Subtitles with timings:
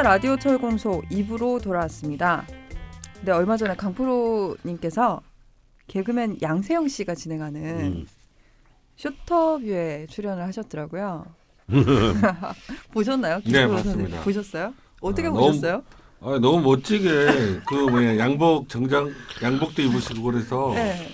[0.00, 2.46] 2차 라디오 철공소 2부로 돌아왔습니다.
[3.22, 5.20] 네, 얼마 전에 강프로님께서
[5.88, 8.06] 개그맨 양세형 씨가 진행하는 음.
[8.96, 11.26] 쇼터뷰에 출연을 하셨더라고요.
[12.92, 13.40] 보셨나요?
[13.44, 13.66] 네.
[13.68, 14.22] 선생님?
[14.22, 14.72] 보셨어요?
[15.02, 15.82] 어떻게 아, 보셨어요?
[16.22, 19.12] 아, 너무 멋지게 그 뭐냐 양복 정장
[19.42, 21.08] 양복도 입으시고 그래서 네.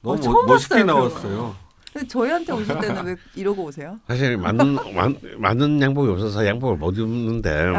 [0.00, 1.56] 너무 어, 멋- 멋있게 봤어요, 나왔어요.
[1.94, 3.96] 근데 저희한테 오실 때는 왜 이러고 오세요?
[4.08, 7.72] 사실 많은 많, 많은 양복이 없어서 양복을 못 입는데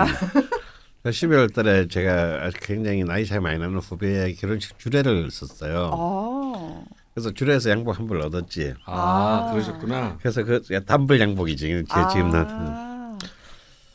[1.03, 5.91] 12월 달에 제가 굉장히 나이 차이 많이 나는 후배의 결혼식 주례를 썼어요.
[5.93, 6.83] 아,
[7.13, 8.73] 그래서 주례에서 양복 한 벌 얻었지.
[8.85, 9.51] 아, 아.
[9.51, 10.17] 그러셨구나.
[10.21, 11.67] 그래서 그 단벌 양복이지.
[11.67, 12.63] 제 지금 나한테는.
[12.67, 13.17] 아.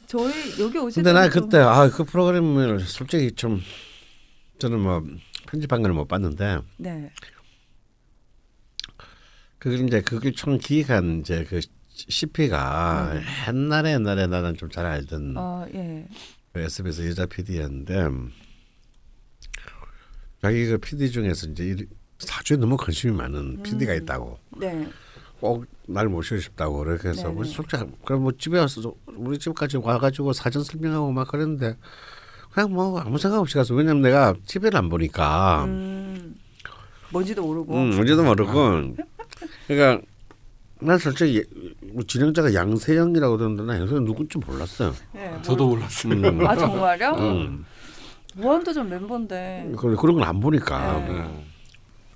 [0.07, 3.61] 저희 여기 오실 근데 나 좀- 그때 아그 프로그램을 솔직히 좀
[4.59, 5.03] 저는 뭐
[5.49, 7.11] 편집한 걸 못 봤는데 네.
[9.61, 11.61] 그걸 이제 그걸 총 기획한 이제 그
[11.93, 13.13] CP가
[13.47, 16.07] 옛날에 옛날에 나는 좀 잘 알던 아, 예.
[16.53, 18.09] 그 SBS 여자 PD였는데
[20.41, 21.87] 자기 그 PD 중에서 이제 이
[22.19, 24.89] 사주에 너무 관심이 많은 PD가 있다고 네.
[25.41, 27.35] 꼭날 모시고 싶다고 그렇게 해서 네네.
[27.35, 31.77] 우리 솔직히 그럼 뭐 집에 와서 우리 집까지 와가지고 사전 설명하고 막 그랬는데
[32.51, 36.37] 그냥 뭐 아무 생각 없이 가서 왜냐면 내가 TV를 안 보니까 음.
[37.11, 37.75] 뭔지도 모르고.
[37.75, 38.97] 음, 뭔지도 모르고
[39.67, 40.07] 그러니까
[40.81, 44.95] 난 솔직히 예- 뭐 진행자가 양세형이라고 들었는데 나 양세형 누군지 몰랐어요.
[45.13, 46.13] 네, 뭘- 저도 몰랐어요.
[46.15, 46.47] 음.
[46.47, 47.11] 아 정말요?
[47.19, 47.65] 음.
[48.35, 49.73] 무한도전 멤버인데.
[49.77, 51.13] 그런 그런 걸 안 보니까 네.
[51.13, 51.47] 네.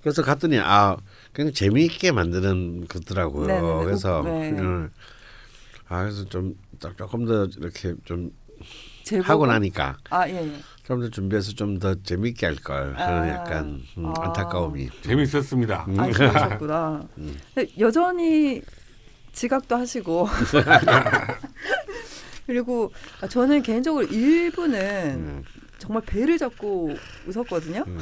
[0.00, 0.97] 그래서 갔더니 아
[1.33, 3.47] 그냥 재미있게 만드는 거더라고요.
[3.47, 3.84] 네네네.
[3.84, 4.50] 그래서 네.
[4.50, 4.91] 음,
[5.89, 6.55] 아 그래서 좀
[6.97, 8.30] 조금 더 이렇게 좀
[9.02, 9.28] 제보고?
[9.28, 10.36] 하고 나니까 아 예.
[10.36, 10.56] 예.
[10.85, 13.29] 좀 더 준비해서 좀 더 재미있게 할 걸 하는 아.
[13.29, 14.15] 약간 음, 아.
[14.27, 14.89] 안타까움이.
[15.03, 15.87] 재밌었습니다.
[15.99, 17.09] 아 그러셨구나.
[17.19, 17.37] 음.
[17.55, 18.63] 근데 여전히
[19.33, 20.29] 지각도 하시고.
[22.47, 22.92] 그리고
[23.23, 24.79] 아, 저는 개인적으로 일부는
[25.14, 25.42] 음.
[25.79, 26.95] 정말 배를 잡고
[27.27, 27.85] 웃었거든요.
[27.87, 27.98] 음.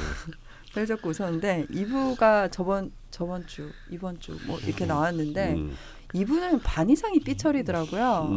[0.75, 5.77] 배를 잡고 웃었는데 2부가 저번 저번 주 이번 주 뭐 이렇게 나왔는데 음.
[6.15, 8.29] 이분은 반 이상이 삐처리더라고요.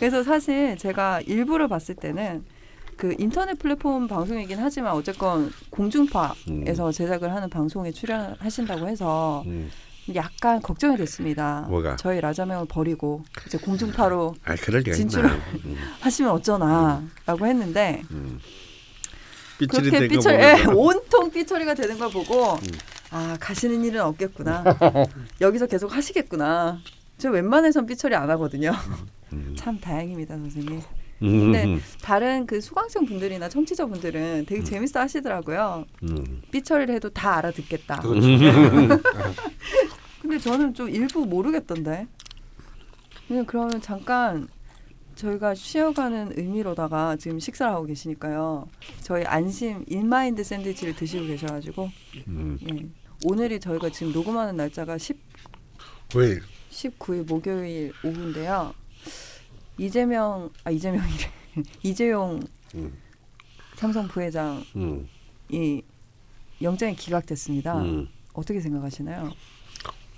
[0.00, 2.42] 그래서 사실 제가 일부를 봤을 때는
[2.96, 9.70] 그 인터넷 플랫폼 방송이긴 하지만 어쨌건 공중파에서 제작을 하는 방송에 출연하신다고 해서 음.
[10.14, 11.66] 약간 걱정이 됐습니다.
[11.68, 11.96] 뭐가?
[11.96, 15.30] 저희 라자명을 버리고 이제 공중파로 아 진출을.
[15.66, 15.76] 음.
[16.00, 18.40] 하시면 어쩌나라고 했는데 음.
[19.58, 22.60] 삐처리 그렇게 삐처리 예, 보면서 온통 삐처리가 되는 걸 보고 음.
[23.10, 24.64] 아 가시는 일은 없겠구나
[25.42, 26.78] 여기서 계속 하시겠구나
[27.18, 28.72] 저 웬만해선 삐처리 안 하거든요
[29.32, 29.54] 음.
[29.56, 30.80] 참 다행입니다 선생님
[31.22, 31.52] 음.
[31.52, 31.78] 네.
[32.02, 36.42] 다른 그 수강생 분들이나 청취자 분들은 되게 재밌어 하시더라고요 음.
[36.50, 38.26] 삐처리를 해도 다 알아듣겠다 그렇죠.
[40.22, 42.06] 근데 저는 좀 일부 모르겠던데
[43.28, 44.48] 그냥 그러면 잠깐
[45.14, 48.66] 저희가 쉬어가는 의미로다가 지금 식사를 하고 계시니까요
[49.02, 51.90] 저희 안심 인마인드 샌드위치를 드시고 계셔가지고
[52.28, 52.58] 음.
[52.70, 52.88] 예.
[53.26, 55.18] 오늘이 저희가 지금 녹음하는 날짜가 10,
[56.14, 56.38] 왜
[56.70, 58.72] 19일 목요일 오후인데요.
[59.80, 61.30] 이재명 아 이재명이래
[61.82, 62.42] 이재용
[62.74, 62.92] 음.
[63.76, 65.08] 삼성 부회장이 음.
[66.60, 67.78] 영장이 기각됐습니다.
[67.78, 68.06] 음.
[68.34, 69.32] 어떻게 생각하시나요?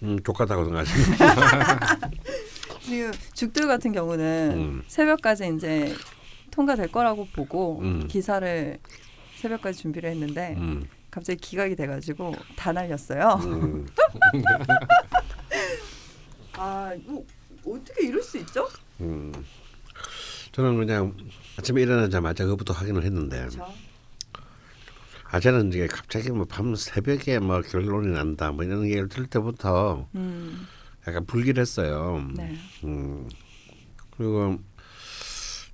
[0.02, 0.92] 음, 족같다고 생각하시.
[2.82, 4.82] 지금 죽들 같은 경우는 음.
[4.88, 5.94] 새벽까지 이제
[6.50, 8.08] 통과될 거라고 보고 음.
[8.08, 8.78] 기사를
[9.36, 10.88] 새벽까지 준비를 했는데 음.
[11.08, 13.38] 갑자기 기각이 돼가지고 다 날렸어요.
[13.44, 13.86] 음.
[16.58, 17.24] 아, 뭐
[17.64, 18.66] 어떻게 이럴 수 있죠?
[19.00, 19.32] 음.
[20.52, 21.16] 저는 그냥
[21.58, 23.66] 아침에 일어나자마자 그것부터 확인을 했는데 그렇죠.
[25.30, 30.66] 아재는 이제 갑자기 뭐 밤 새벽에 뭐 결론이 난다 뭐 이런 얘기를 들을 때부터 음,
[31.06, 32.30] 약간 불길했어요.
[32.36, 32.58] 네.
[32.84, 33.26] 음.
[34.10, 34.58] 그리고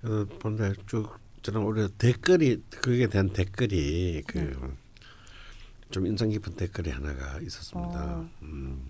[0.04, 8.04] 어, 근데 쭉 저는 오히려 댓글이 그에 대한 댓글이 그좀 인상 깊은 댓글이 하나가 있었습니다.
[8.04, 8.28] 어.
[8.42, 8.88] 음.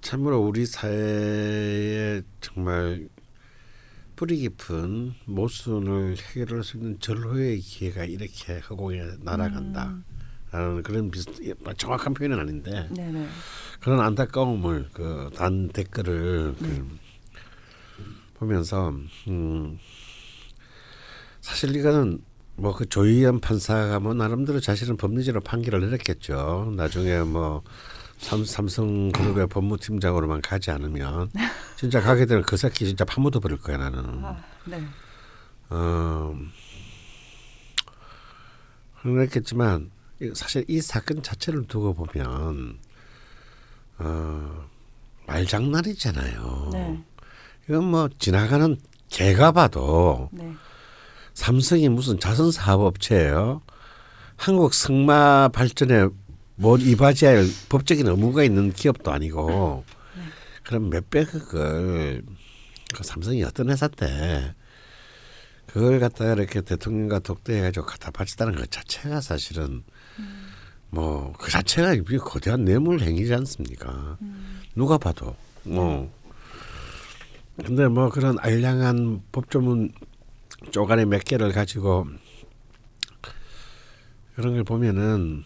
[0.00, 3.08] 참으로 우리 사회에 정말
[4.16, 9.98] 뿌리 깊은 모순을 해결할 수 있는 절호의 기회가 이렇게 허공에 날아간다.
[10.52, 11.32] 라는 그런 비슷
[11.76, 13.28] 정확한 표현은 아닌데 네네.
[13.80, 16.98] 그런 안타까움을 그 단 댓글을 그
[18.34, 18.92] 보면서
[19.28, 19.78] 음
[21.40, 22.22] 사실 이거는
[22.56, 26.72] 뭐 그 조희연 판사가 뭐 나름대로 자신은 법리적으로 판결을 내렸겠죠.
[26.76, 27.62] 나중에 뭐
[28.20, 31.30] 삼, 삼성그룹의 법무팀장으로만 가지 않으면
[31.76, 34.24] 진짜 가게 되면 그 새끼 진짜 파묻어 버릴 거야 나는.
[34.24, 34.36] 아,
[34.66, 34.84] 네.
[35.70, 36.36] 어,
[39.02, 39.90] 그랬겠지만
[40.20, 42.78] 이- 사실 이 사건 자체를 두고 보면
[43.98, 44.64] 어,
[45.26, 46.70] 말장난이잖아요.
[46.72, 47.02] 네.
[47.68, 48.76] 이건 뭐 지나가는
[49.08, 50.52] 걔가 봐도 네.
[51.32, 53.62] 삼성이 무슨 자선 사업업체예요.
[54.36, 56.08] 한국 승마 발전에
[56.60, 59.82] 뭘 이바지할 법적인 의무가 있는 기업도 아니고.
[60.62, 62.22] 그럼 몇백억을
[62.94, 64.54] 그 삼성이 어떤 회사인데
[65.66, 69.82] 그걸 갖다가 이렇게 대통령과 독대해가지고 갖다 바친다는 것 자체가 사실은
[70.90, 74.18] 뭐그 자체가 이 거대한 뇌물 행위지 않습니까?
[74.74, 75.34] 누가 봐도.
[75.62, 76.12] 뭐.
[77.56, 79.92] 근데 뭐 그런 알량한 법조문
[80.72, 82.06] 쪼가리 몇 개를 가지고
[84.34, 85.44] 그런 걸 보면은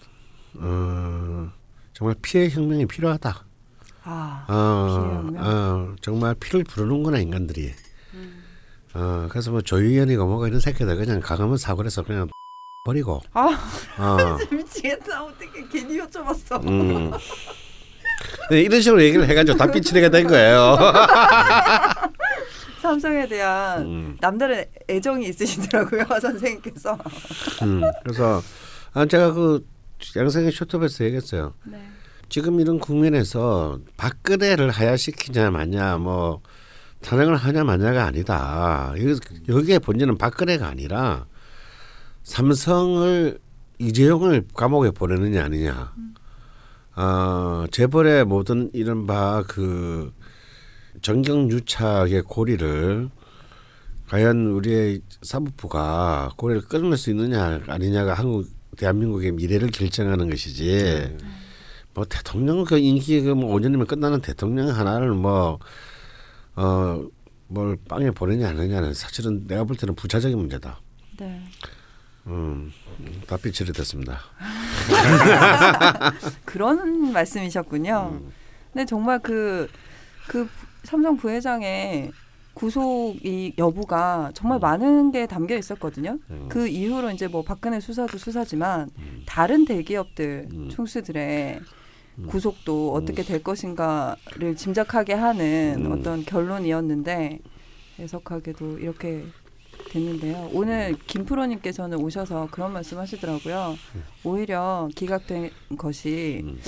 [0.57, 1.51] 어
[1.93, 3.45] 정말 피해 혁명이 필요하다.
[4.07, 5.25] 아, 어?
[5.39, 7.73] 어, 정말 피를 부르는구나 인간들이.
[8.95, 12.29] 어, 그래서 뭐 조의원이고 뭐고 이런 새끼들 그냥 가가면 사고해서 그냥
[12.85, 13.21] 버리고.
[13.33, 13.49] 아.
[13.99, 15.25] 어, 미치겠다.
[15.25, 16.67] 어떻게 괜히 여쭤봤어.
[16.69, 17.11] 음.
[18.51, 20.77] 네, 이런 식으로 얘기를 해가지고 다 삐치게 된 거예요.
[22.83, 26.99] 삼성에 대한 음, 남다른 애정이 있으시더라고요 선생님께서.
[27.63, 27.81] 음.
[28.03, 28.43] 그래서
[28.93, 29.67] 아, 제가 그
[30.17, 31.55] 양생의 쇼트에서 얘기했어요.
[31.65, 31.83] 네.
[32.29, 36.41] 지금 이런 국면에서 박근혜를 하야시키냐 마냐 뭐
[37.03, 38.93] 탄핵을 하냐 마냐가 아니다.
[38.99, 41.27] 여기- 여기에 본질은 박근혜가 아니라
[42.23, 43.39] 삼성을
[43.79, 45.93] 이재용을 감옥에 보내느냐 아니냐.
[46.97, 50.13] 어, 재벌의 모든 이른바 그
[51.03, 53.11] 정경유착의 고리를
[54.09, 61.17] 과연 우리의 사법부가 고리를 끊을 수 있느냐 아니냐가 한국 대한민국의 미래를 결정하는 것이지.
[61.95, 65.59] 뭐 대통령 그 임기 그뭐 5년이면 끝나는 대통령 하나를 뭐
[66.57, 67.05] 어
[67.49, 70.81] 뭘 빵에 보내냐 안 하냐는 사실은 내가 볼 때는 부차적인 문제다.
[71.19, 71.43] 네.
[72.27, 72.73] 음,
[73.27, 74.21] 답변이 됐습니다.
[76.45, 78.19] 그런 말씀이셨군요.
[78.21, 78.33] 음.
[78.73, 79.69] 근데 정말 그,
[80.27, 80.49] 그
[80.83, 82.13] 삼성 부회장의
[82.55, 86.19] 구속이 여부가 정말 많은 게 담겨 있었거든요.
[86.31, 86.47] 음.
[86.49, 88.91] 그 이후로 이제 뭐 박근혜 수사도 수사지만
[89.27, 90.69] 다른 대기업들 음.
[90.71, 91.61] 총수들의
[92.29, 95.93] 구속도 어떻게 될 것인가를 짐작하게 하는 음.
[95.93, 97.41] 어떤 결론이었는데
[97.99, 99.25] 해석하게도 이렇게
[99.91, 100.51] 됐는데요.
[100.53, 103.75] 오늘 김프로님께서는 오셔서 그런 말씀하시더라고요.
[104.25, 106.59] 오히려 기각된 것이 음.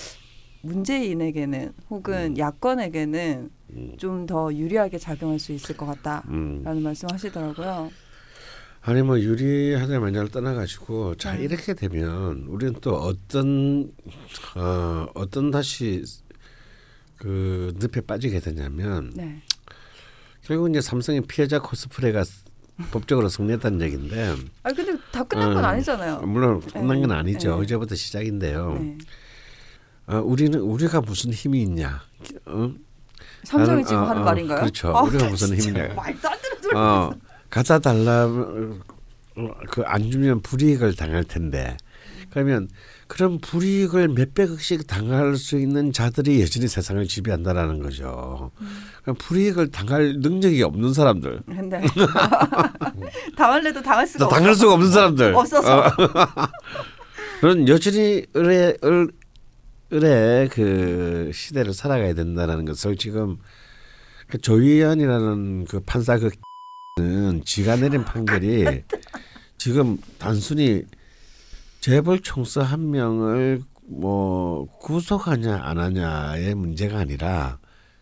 [0.62, 3.55] 문재인에게는 혹은 야권에게는 음.
[3.98, 6.82] 좀 더 유리하게 작용할 수 있을 것 같다라는 음.
[6.82, 7.90] 말씀하시더라고요.
[8.82, 11.44] 아니 뭐 유리하냐 마냐를 떠나가지고 자 네.
[11.44, 13.92] 이렇게 되면 우리는 또 어떤
[14.54, 16.04] 어 어떤 다시
[17.16, 19.42] 그 늪에 빠지게 되냐면 네,
[20.42, 22.22] 결국 이제 삼성의 피해자 코스프레가
[22.92, 26.20] 법적으로 승리했다는 얘기인데 아 근데 다 끝난 건 어, 아니잖아요.
[26.20, 27.14] 물론 끝난 건 네.
[27.14, 27.56] 아니죠.
[27.56, 27.62] 네.
[27.62, 28.74] 어제부터 시작인데요.
[28.74, 28.98] 네.
[30.06, 32.02] 어, 우리는 우리가 무슨 힘이 있냐?
[32.44, 32.72] 어?
[33.46, 34.60] 삼성이 지금 어, 하는 어, 말인가요?
[34.60, 34.96] 그렇죠.
[34.96, 35.94] 아, 우리가 무슨 진짜 힘이냐?
[35.94, 36.74] 말도 안 되는 소리.
[36.76, 37.14] 어,
[37.50, 38.26] 갖다 달라
[39.70, 41.76] 그 안 주면 불이익을 당할 텐데
[42.30, 42.68] 그러면
[43.06, 48.50] 그런 불이익을 몇 백억씩 당할 수 있는 자들이 여전히 세상을 지배한다라는 거죠.
[49.02, 51.82] 그럼 불이익을 당할 능력이 없는 사람들, 근데
[53.36, 54.36] 당할래도 당할 수가 없어.
[54.36, 55.78] 당할 수가 없는 사람들, 없어서.
[55.86, 55.90] 어,
[57.40, 59.08] 그런 여전히 을의 을, 을의
[59.88, 63.38] 그 시대를 살아가야 된다는 것을 지금
[64.26, 66.18] 그 조희연이라는 그 판사
[66.96, 68.82] 그는 지가 내린 판결이
[69.58, 70.84] 지금 단순히
[71.80, 77.58] 재벌 총수 한 명을 뭐 구속하냐 안 하냐의 문제가 아니라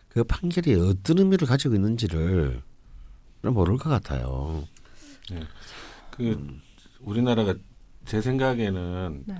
[0.09, 2.61] 그 판결이 어떤 의미를 가지고 있는지를
[3.41, 4.67] 모를 것 같아요.
[6.11, 6.59] 그
[7.01, 7.53] 우리나라가
[8.05, 9.35] 제 생각에는 네.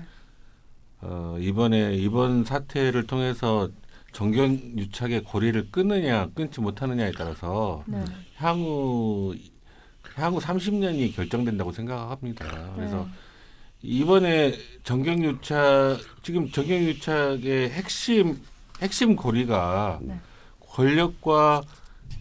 [1.00, 3.68] 어, 이번에 이번 사태를 통해서
[4.12, 8.02] 정경 유착의 고리를 끊느냐 끊지 못하느냐에 따라서 네.
[8.36, 9.34] 향후
[10.14, 12.46] 향후 30년이 결정된다고 생각합니다.
[12.46, 12.72] 네.
[12.76, 13.06] 그래서
[13.82, 18.40] 이번에 정경 유착 지금 정경 유착의 핵심
[18.80, 20.18] 핵심 고리가 네.
[20.60, 21.62] 권력과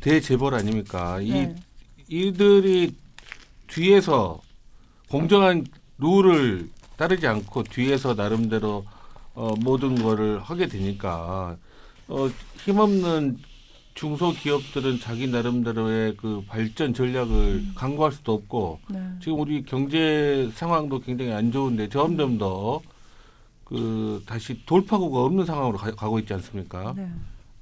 [0.01, 1.21] 대재벌 아닙니까?
[1.21, 1.55] 이 네.
[2.09, 2.95] 이들이
[3.67, 4.41] 뒤에서
[5.09, 5.65] 공정한
[5.97, 8.85] 룰을 따르지 않고 뒤에서 나름대로
[9.33, 11.57] 어, 모든 거를 하게 되니까
[12.07, 13.37] 어, 힘없는
[13.93, 18.99] 중소기업들은 자기 나름대로의 그 발전 전략을 강구할 수도 없고 네.
[19.21, 22.81] 지금 우리 경제 상황도 굉장히 안 좋은데 점점 더
[23.65, 26.93] 그 다시 돌파구가 없는 상황으로 가, 가고 있지 않습니까?
[26.95, 27.09] 네.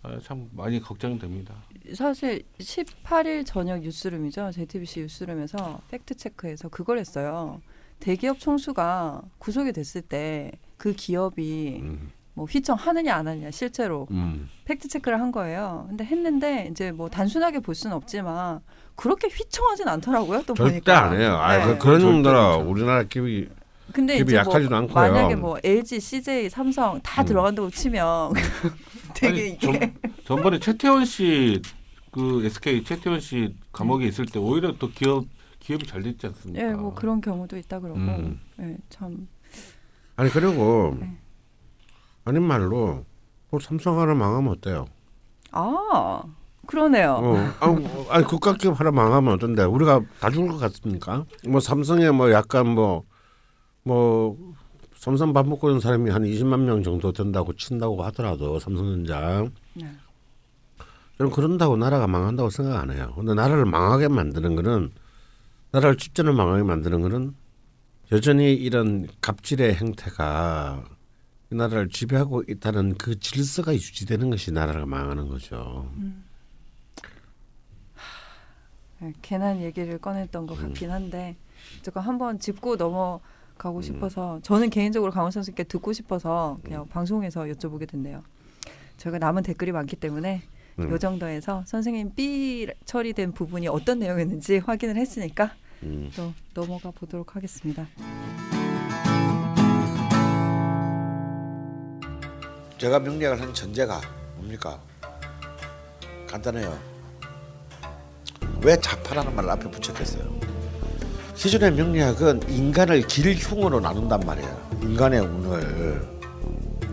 [0.04, 1.56] 아, 참 많이 걱정됩니다.
[1.96, 4.52] 사실 18일 저녁 뉴스룸이죠.
[4.52, 7.62] JTBC 뉴스룸에서 팩트 체크해서 그걸 했어요.
[8.04, 10.52] 대기업 총수가 구속이 됐을 때
[10.84, 12.12] 그 기업이 음.
[12.34, 14.50] 뭐 휘청하느냐 안 하느냐 실제로 음.
[14.66, 15.86] 팩트 체크를 한 거예요.
[15.88, 18.60] 근데 했는데 이제 뭐 단순하게 볼 수는 없지만
[18.96, 20.44] 그렇게 휘청하진 않더라고요.
[20.46, 21.04] 또 절대 보니까.
[21.06, 21.38] 안 해요.
[21.38, 21.66] 아, 네.
[21.66, 22.70] 그, 그런 그렇죠.
[22.70, 23.48] 우리나라 기업이
[23.94, 25.14] 근데 기업이 이제 약하지도 뭐 않고요.
[25.14, 27.26] 만약에 뭐 LG, CJ, 삼성 다 음.
[27.26, 28.34] 들어간다고 치면
[29.16, 29.96] 되게 아니, 이게 전,
[30.26, 31.62] 전번에 최태원 씨
[32.12, 35.26] 그 SK 최태원 씨 감옥에 있을 때 오히려 또 기업
[35.64, 36.66] 기업이 잘 됐지 않습니까?
[36.66, 38.40] 예, 뭐 그런 경우도 있다 그러고 음.
[38.60, 39.28] 예, 참
[40.18, 41.18] 아니 그리고 네.
[42.26, 43.06] 아닌 말로
[43.50, 44.86] 뭐 삼성 하나 망하면 어때요?
[45.52, 46.24] 아,
[46.66, 47.12] 그러네요.
[47.14, 49.64] 어, 아니, 뭐, 아니 국가 기업 하나 망하면 어떤데?
[49.64, 51.26] 우리가 다 죽을 것 같습니까?
[51.48, 54.56] 뭐 삼성에 뭐 약간 뭐뭐
[54.98, 59.86] 삼성 밥 먹고 있는 사람이 한 20만 명 정도 된다고 친다고 하더라도 삼성전자 네.
[61.18, 63.14] 저는 그런다고 나라가 망한다고 생각 안 해요.
[63.16, 64.92] 근데 나라를 망하게 만드는 거는
[65.74, 67.34] 나라를 집전을 망하게 만드는 거는
[68.12, 70.84] 여전히 이런 갑질의 행태가
[71.52, 75.92] 이 나라를 지배하고 있다는 그 질서가 유지되는 것이 나라가 망하는 거죠.
[79.02, 81.36] 예, 괜한 얘기를 꺼냈던 것 같긴 한데
[81.82, 88.22] 조금 한번 짚고 넘어가고 싶어서 저는 개인적으로 강원 선수께 듣고 싶어서 그냥 방송에서 여쭤보게 됐네요.
[88.98, 90.44] 저희가 남은 댓글이 많기 때문에
[90.78, 90.90] 음.
[90.92, 96.12] 요 정도에서 선생님 삐 처리된 부분이 어떤 내용이었는지 확인을 했으니까 음.
[96.16, 97.88] 또 넘어가 보도록 하겠습니다.
[102.78, 104.02] 제가 명리학을 한 전제가
[104.36, 104.80] 뭡니까?
[106.28, 106.78] 간단해요.
[108.62, 110.24] 왜 자파라는 말을 앞에 붙였겠어요?
[111.36, 114.80] 기존의 명리학은 인간을 길흉으로 나눈단 말이에요.
[114.82, 116.14] 인간의 운을.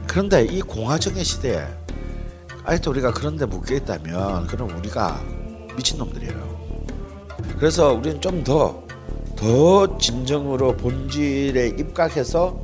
[0.09, 1.65] 그런데 이 공화정의 시대에
[2.65, 5.23] 아직도 우리가 그런 데 묶여 있다면 그럼 우리가
[5.77, 6.50] 미친놈들이에요.
[7.61, 8.91] 그래서 우리는 좀 더
[9.41, 12.63] 더 진정으로 본질에 입각해서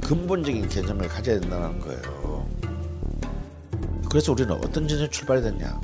[0.00, 2.48] 근본적인 개념을 가져야 된다는 거예요.
[4.08, 5.80] 그래서 우리는 어떤 전제 출발이 됐냐?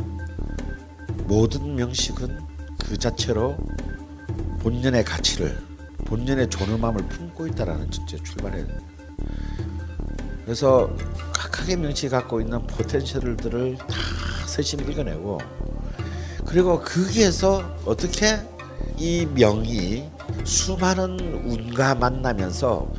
[1.25, 2.39] 모든 명식은
[2.79, 3.57] 그 자체로
[4.61, 5.59] 본연의 가치를
[6.05, 8.67] 본연의 존엄함을 품고 있다라는 전제 출발해야.
[10.45, 10.89] 그래서
[11.33, 13.87] 각각의 명식이 갖고 있는 포텐셜들을 다
[14.47, 15.39] 세심 읽어내고
[16.51, 18.37] 그리고 거기에서 어떻게
[18.97, 20.11] 이 명이
[20.43, 22.93] 수많은 운과 만나면서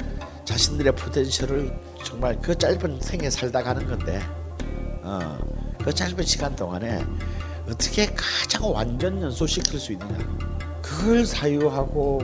[0.46, 4.22] 자신들의 포텐셜을 정말 그 짧은 생에 살다 가는 건데
[5.04, 5.38] 어,
[5.84, 7.04] 그 짧은 시간 동안에
[7.68, 10.18] 어떻게 가장 완전 연소시킬 수 있느냐.
[10.82, 12.22] 그걸 사유하고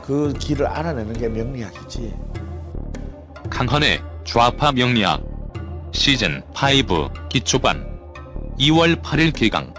[0.00, 2.14] 그 길을 알아내는 게 명리학이지.
[3.50, 5.24] 강헌의 좌파 명리학
[5.90, 7.84] 시즌 5 기초반
[8.60, 9.74] 2월 8일 개강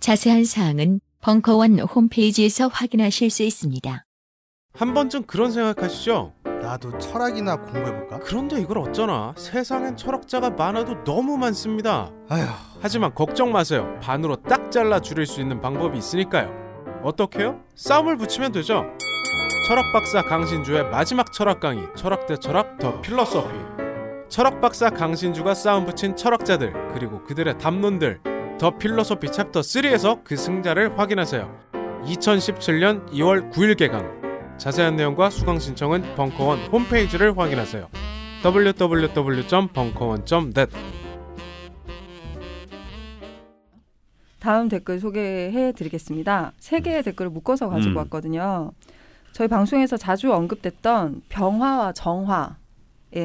[0.00, 4.04] 자세한 사항은 벙커원 홈페이지에서 확인하실 수 있습니다.
[4.72, 6.32] 한 번쯤 그런 생각하시죠?
[6.62, 8.20] 나도 철학이나 공부해볼까?
[8.20, 12.10] 그런데 이걸 어쩌나 세상엔 철학자가 많아도 너무 많습니다.
[12.28, 12.46] 아휴
[12.80, 13.98] 하지만 걱정 마세요.
[14.00, 16.50] 반으로 딱 잘라 줄일 수 있는 방법이 있으니까요.
[17.02, 17.62] 어떻게요?
[17.74, 18.84] 싸움을 붙이면 되죠.
[19.66, 23.54] 철학 박사 강신주의 마지막 철학 강의 철학 대 철학 The Philosophy
[24.28, 28.20] 철학 박사 강신주가 싸움 붙인 철학자들 그리고 그들의 담론들
[28.60, 31.50] The Philosophy chapter 3에서 그 승자를 확인하세요.
[32.04, 37.88] 2017년 2월 9일 개강 자세한 내용과 수강 신청은 벙커원 홈페이지를 확인하세요.
[38.44, 40.76] www.벙커원.net
[44.40, 46.52] 다음 댓글 소개해 드리겠습니다.
[46.58, 47.96] 세 개의 댓글을 묶어서 가지고 음.
[47.96, 48.72] 왔거든요.
[49.32, 52.56] 저희 방송에서 자주 언급됐던 병화와 정화에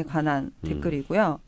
[0.07, 0.65] 관한 음.
[0.65, 1.41] 댓글이고요.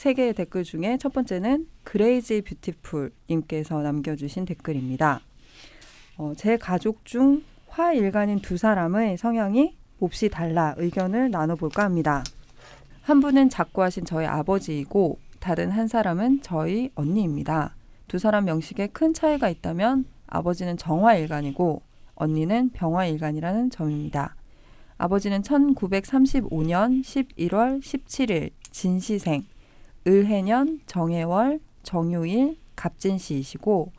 [0.00, 5.20] 세 개의 댓글 중에 첫 번째는 Crazy Beautiful 님께서 남겨주신 댓글입니다.
[6.16, 12.24] 어, 제 가족 중 화일간인 두 사람의 성향이 몹시 달라 의견을 나눠볼까 합니다.
[13.02, 17.74] 한 분은 작고하신 저희 아버지이고 다른 한 사람은 저희 언니입니다.
[18.08, 21.82] 두 사람 명식에 큰 차이가 있다면 아버지는 정화일간이고
[22.14, 24.34] 언니는 병화일간이라는 점입니다.
[24.96, 29.44] 아버지는 1935년 11월 17일 진시생,
[30.06, 33.92] 을해년 정해월 정유일 갑진시이시고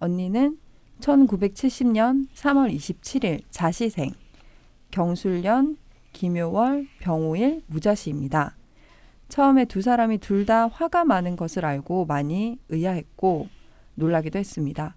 [0.00, 0.58] 언니는
[1.00, 4.12] 1970년 3월 27일 자시생,
[4.90, 5.76] 경술년
[6.12, 8.56] 김효월 병오일 무자시입니다.
[9.28, 13.48] 처음에 두 사람이 둘 다 화가 많은 것을 알고 많이 의아했고
[13.96, 14.94] 놀라기도 했습니다.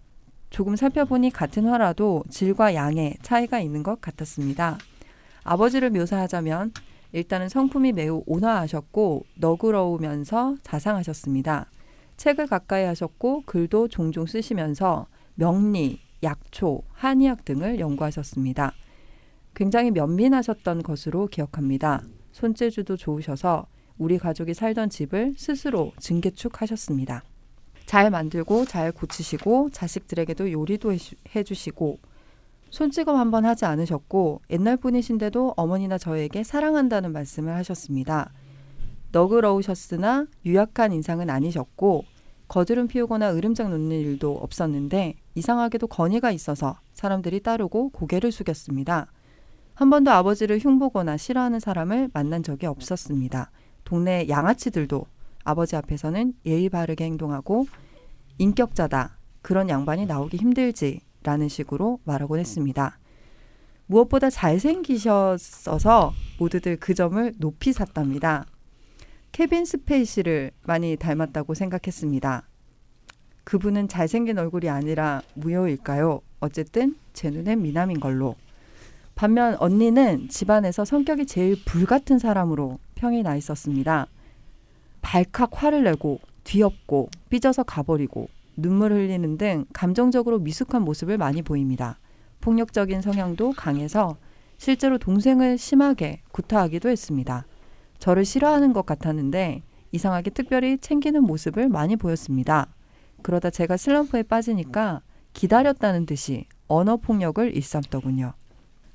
[0.49, 4.77] 조금 살펴보니 같은 화라도 질과 양의 차이가 있는 것 같았습니다.
[5.43, 6.71] 아버지를 묘사하자면
[7.11, 11.69] 일단은 성품이 매우 온화하셨고 너그러우면서 자상하셨습니다.
[12.17, 18.73] 책을 가까이 하셨고 글도 종종 쓰시면서 명리, 약초, 한의학 등을 연구하셨습니다.
[19.55, 22.03] 굉장히 면민하셨던 것으로 기억합니다.
[22.31, 23.65] 손재주도 좋으셔서
[23.97, 27.23] 우리 가족이 살던 집을 스스로 증개축하셨습니다.
[27.85, 31.97] 잘 만들고 잘 고치시고 자식들에게도 요리도 해주- 해주시고
[32.69, 38.31] 손찌검 한번 하지 않으셨고 옛날 분이신데도 어머니나 저에게 사랑한다는 말씀을 하셨습니다.
[39.11, 42.05] 너그러우셨으나 유약한 인상은 아니셨고
[42.47, 49.07] 거드름 피우거나 으름장 놓는 일도 없었는데 이상하게도 건의가 있어서 사람들이 따르고 고개를 숙였습니다.
[49.73, 53.51] 한 번도 아버지를 흉보거나 싫어하는 사람을 만난 적이 없었습니다.
[53.85, 55.05] 동네 양아치들도
[55.43, 57.65] 아버지 앞에서는 예의 바르게 행동하고
[58.39, 59.17] 인격자다.
[59.41, 62.97] 그런 양반이 나오기 힘들지 라는 식으로 말하곤 했습니다.
[63.87, 68.45] 무엇보다 잘생기셨어서 모두들 그 점을 높이 샀답니다.
[69.31, 72.43] 케빈 스페이시를 많이 닮았다고 생각했습니다.
[73.43, 76.21] 그분은 잘생긴 얼굴이 아니라 무효일까요?
[76.39, 78.35] 어쨌든 제 눈엔 미남인 걸로.
[79.15, 84.07] 반면 언니는 집안에서 성격이 제일 불같은 사람으로 평이 나 있었습니다.
[85.01, 88.29] 발칵 화를 내고 뒤엎고 삐져서 가버리고
[88.61, 91.99] 눈물 흘리는 등 감정적으로 미숙한 모습을 많이 보입니다.
[92.41, 94.17] 폭력적인 성향도 강해서
[94.57, 97.45] 실제로 동생을 심하게 구타하기도 했습니다.
[97.97, 102.67] 저를 싫어하는 것 같았는데 이상하게 특별히 챙기는 모습을 많이 보였습니다.
[103.21, 105.01] 그러다 제가 슬럼프에 빠지니까
[105.33, 108.33] 기다렸다는 듯이 언어 폭력을 일삼더군요.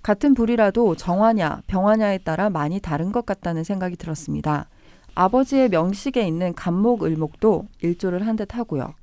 [0.02, 4.68] 같은 불이라도 정화냐 병화냐에 따라 많이 다른 것 같다는 생각이 들었습니다.
[5.14, 8.94] 아버지의 명식에 있는 간목 을목도 일조를 한 듯 하고요.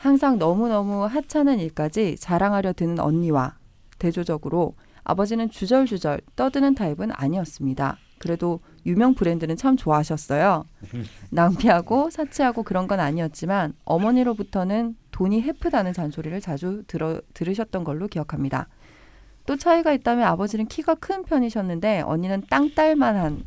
[0.00, 3.58] 항상 너무너무 하찮은 일까지 자랑하려 드는 언니와
[3.98, 7.98] 대조적으로 아버지는 주절주절 떠드는 타입은 아니었습니다.
[8.18, 10.64] 그래도 유명 브랜드는 참 좋아하셨어요.
[11.30, 18.68] 낭비하고 사치하고 그런 건 아니었지만 어머니로부터는 돈이 헤프다는 잔소리를 자주 들어, 들으셨던 걸로 기억합니다.
[19.44, 23.44] 또 차이가 있다면 아버지는 키가 큰 편이셨는데 언니는 땅딸만한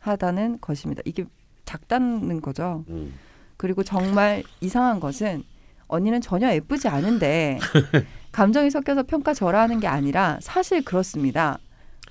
[0.00, 1.02] 하다는 것입니다.
[1.04, 1.24] 이게
[1.64, 2.84] 작다는 거죠.
[2.88, 3.14] 음.
[3.56, 5.44] 그리고 정말 이상한 것은
[5.88, 7.58] 언니는 전혀 예쁘지 않은데
[8.32, 11.58] 감정이 섞여서 평가절하하는 게 아니라 사실 그렇습니다.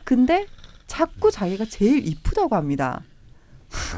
[0.04, 0.48] 근데
[0.88, 3.02] 자꾸 자기가 제일 이쁘다고 합니다.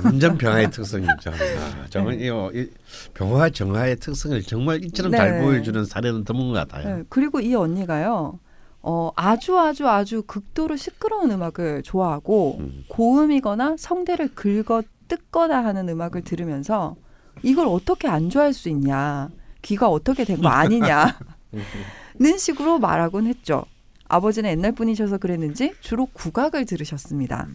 [0.03, 1.31] 완전 병화의 특성이죠.
[1.31, 2.69] 아, 정말 이, 이
[3.13, 5.17] 병화 정화의 특성을 정말 이처럼 네.
[5.17, 6.97] 잘 보여주는 사례는 드문 것 같아요.
[6.97, 8.39] 네, 그리고 이 언니가요.
[8.81, 12.83] 어, 아주 아주 아주 극도로 시끄러운 음악을 좋아하고 음.
[12.87, 16.95] 고음이거나 성대를 긁어 뜯거나 하는 음악을 들으면서
[17.43, 19.29] 이걸 어떻게 안 좋아할 수 있냐.
[19.65, 21.13] 귀가 어떻게 된 거 아니냐는
[22.37, 23.65] 식으로 말하곤 했죠.
[24.07, 27.47] 아버지는 옛날 분이셔서 그랬는지 주로 국악을 들으셨습니다.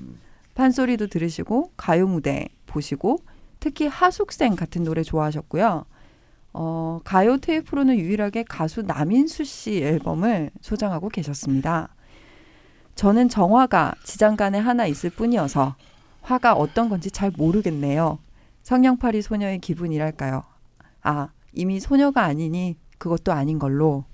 [0.54, 3.18] 판소리도 들으시고 가요 무대 보시고
[3.60, 5.84] 특히 하숙생 같은 노래 좋아하셨고요.
[6.52, 11.94] 어, 가요 테이프로는 유일하게 가수 남인수 씨 앨범을 소장하고 계셨습니다.
[12.96, 15.76] 저는 정화가 지장간에 하나 있을 뿐이어서
[16.22, 18.18] 화가 어떤 건지 잘 모르겠네요.
[18.64, 20.42] 성냥팔이 소녀의 기분이랄까요.
[21.02, 24.04] 아, 이미 소녀가 아니니 그것도 아닌 걸로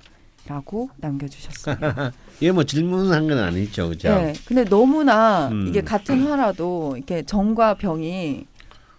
[0.47, 2.13] 라고 남겨주셨습니다.
[2.39, 4.09] 이게 뭐 질문한 건 아니죠, 그죠?
[4.11, 5.67] 네, 근데 너무나 음.
[5.67, 8.47] 이게 같은 화라도 이렇게 정과 병이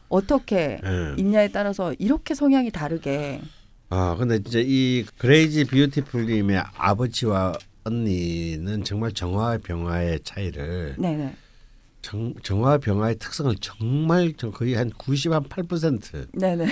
[0.09, 1.15] 어떻게 예.
[1.17, 3.41] 있냐에 따라서 이렇게 성향이 다르게
[3.89, 11.33] 아 근데 이제 이 그레이지 뷰티풀님의 아버지와 언니는 정말 정화와 병화의 차이를 네네
[12.01, 16.67] 정, 정화 병화의 특성을 정말 좀 거의 한 98% 네네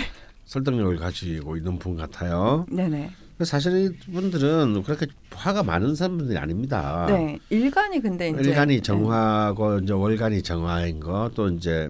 [0.45, 2.65] 설득력을 가지고 있는 분 같아요.
[2.69, 3.11] 네네
[3.43, 7.05] 사실 이분들은 그렇게 화가 많은 사람들이 아닙니다.
[7.09, 11.89] 네 일간이 근데 이제 일간이 정화고 이제 월간이 정화인 거 또 이제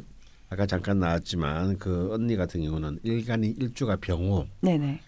[0.49, 4.47] 아까 잠깐 나왔지만 그 언니 같은 경우는 일간이 일주가 병호.
[4.61, 4.99] 네네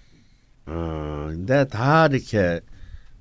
[0.68, 2.60] 어, 근데 다 이렇게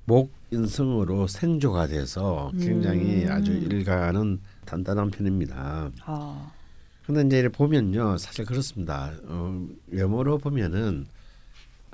[0.05, 3.31] 목 인성으로 생조가 돼서 굉장히 음.
[3.31, 5.91] 아주 일간은 단단한 편입니다.
[6.05, 6.51] 아
[7.07, 9.11] 근데 이제 보면요, 사실 그렇습니다.
[9.27, 11.07] 어, 외모로 보면은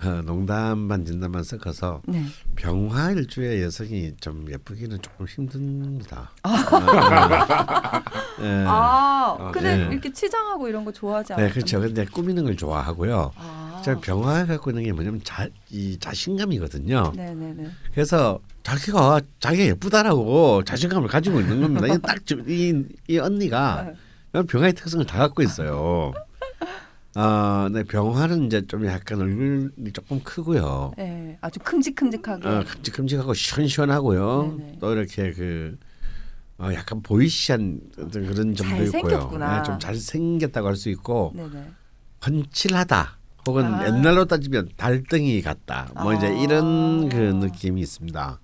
[0.04, 2.26] 어, 농담 반 진담만 섞어서 네.
[2.56, 6.32] 병화 일주의 여성이 좀 예쁘기는 조금 힘듭니다.
[6.41, 8.04] 아,
[8.41, 8.63] 예.
[8.67, 9.88] 아, 어, 근데 네.
[9.91, 11.45] 이렇게 치장하고 이런 거 좋아하지 않아요?
[11.47, 11.80] 네, 그렇죠.
[11.80, 13.32] 근데 꾸미는 걸 좋아하고요.
[13.38, 13.82] 아.
[13.86, 17.13] 저 병화 갖고 있는 게 뭐냐면 자, 이 자신감이거든요.
[17.15, 17.69] 네네네.
[17.93, 21.93] 그래서 자기가 자기가 예쁘다라고 자신감을 가지고 있는 겁니다.
[21.93, 23.91] 이딱 이 이 언니가
[24.41, 26.11] 병화의 특성을 다 갖고 있어요.
[27.15, 30.93] 아, 네, 병화는 이제 좀 약간 얼굴이 조금 크고요.
[30.97, 32.47] 네, 아주 큼직큼직하게.
[32.47, 34.55] 어, 큼직큼직하고 시원시원하고요.
[34.57, 34.77] 네네.
[34.79, 35.77] 또 이렇게 그
[36.57, 39.01] 어, 약간 보이시한 그런 점도 있고요.
[39.01, 39.57] 잘생겼구나.
[39.57, 41.67] 네, 좀 잘생겼다고 할 수 있고 네네.
[42.25, 43.17] 훤칠하다.
[43.45, 43.85] 혹은 아.
[43.85, 45.91] 옛날로 따지면 달덩이 같다.
[45.95, 46.29] 뭐 이제 아.
[46.29, 48.39] 이런 그 느낌이 있습니다.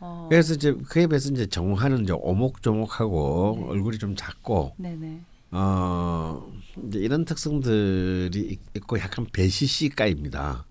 [0.00, 0.26] 어.
[0.28, 3.64] 그래서 이제 그에 비해서 이제 정화는 이제 오목조목하고 네.
[3.68, 5.20] 얼굴이 좀 작고 네네.
[5.50, 6.52] 어
[6.86, 10.64] 이제 이런 특성들이 있- 있고 약간 배시시가입니다.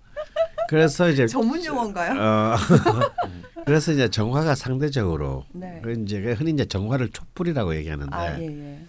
[0.69, 2.19] 그래서 이제 전문 용어인가요?
[2.21, 2.55] 어
[3.65, 5.79] 그래서 이제 정화가 상대적으로 네.
[5.83, 8.85] 그 이제 흔히 이제 정화를 촛불이라고 얘기하는데 아 예예.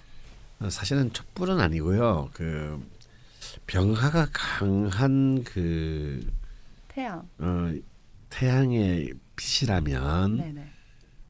[0.61, 2.31] 어, 사실은 촛불은 아니고요.
[2.33, 2.81] 그
[3.67, 6.21] 병화가 강한 그
[6.89, 7.29] 태양.
[7.39, 7.73] 어,
[8.31, 10.67] 태양의 빛이라면 네네.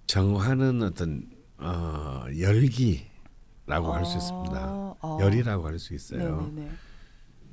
[0.06, 1.22] 정화는 어떤
[1.58, 3.06] 어, 열기
[3.68, 4.66] 라고 할수 있습니다.
[5.00, 5.18] 어.
[5.20, 6.50] 열이라고 할 수 있어요.
[6.54, 6.70] 네네네.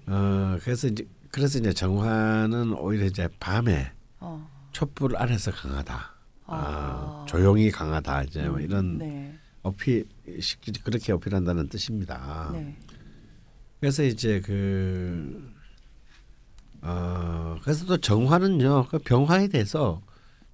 [0.07, 4.49] 어, 그래서 이제 그래서 이제 정화는 오히려 이제 밤에 어.
[4.71, 5.93] 촛불 안에서 강하다.
[6.47, 7.25] 아, 아.
[7.27, 8.23] 조용히 강하다.
[8.23, 9.37] 이제 뭐 이런 네.
[9.63, 10.07] 어필
[10.83, 12.49] 그렇게 어필한다는 뜻입니다.
[12.53, 12.77] 네.
[13.79, 15.51] 그래서 이제 그
[16.81, 18.87] 어, 그래서 또 정화는요.
[18.89, 20.01] 그 병화에 대해서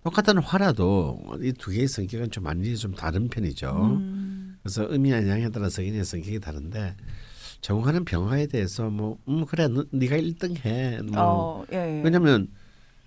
[0.04, 3.70] 똑같은 화라도 이 두 개의 성격은 좀 많이 좀 다른 편이죠.
[4.00, 4.41] 음.
[4.64, 6.96] 그래서 의미와 양에 따라서 인의 성격이 다른데
[7.62, 11.04] 정화는 병화에 대해서 뭐 음 그래 너, 네가 1등해.
[11.12, 11.78] 뭐 어, 예.
[11.78, 12.02] 예.
[12.04, 12.48] 왜냐면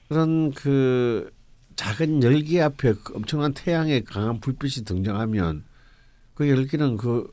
[0.09, 1.31] 그런 그
[1.77, 5.65] 작은 열기 앞에 그 엄청난 태양의 강한 불빛이 등장하면
[6.35, 7.33] 그 열기는 그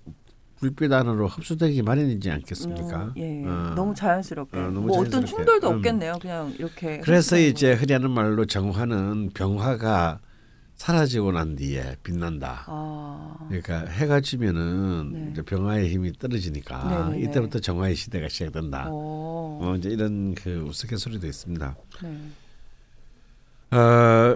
[0.60, 3.04] 불빛 안으로 흡수되기 마련이지 않겠습니까?
[3.04, 3.44] 어, 예.
[3.46, 3.74] 어.
[3.76, 4.58] 너무 자연스럽게.
[4.58, 5.36] 어, 너무 뭐 어떤 자연스럽게.
[5.36, 5.76] 충돌도 음.
[5.78, 6.14] 없겠네요.
[6.22, 7.00] 그냥 이렇게.
[7.00, 10.20] 그래서 이제 흔히 하는 말로 정화는 병화가
[10.86, 12.64] 사라지고 난 뒤에 빛난다.
[12.66, 13.36] 아.
[13.50, 15.30] 그러니까 해가 지면은 네.
[15.32, 17.24] 이제 병화의 힘이 떨어지니까 네네네.
[17.24, 18.88] 이때부터 정화의 시대가 시작된다.
[18.90, 19.60] 어.
[19.62, 21.76] 어, 이제 이런 그 우스갯소리도 있습니다.
[22.02, 23.78] 네.
[23.78, 24.36] 어,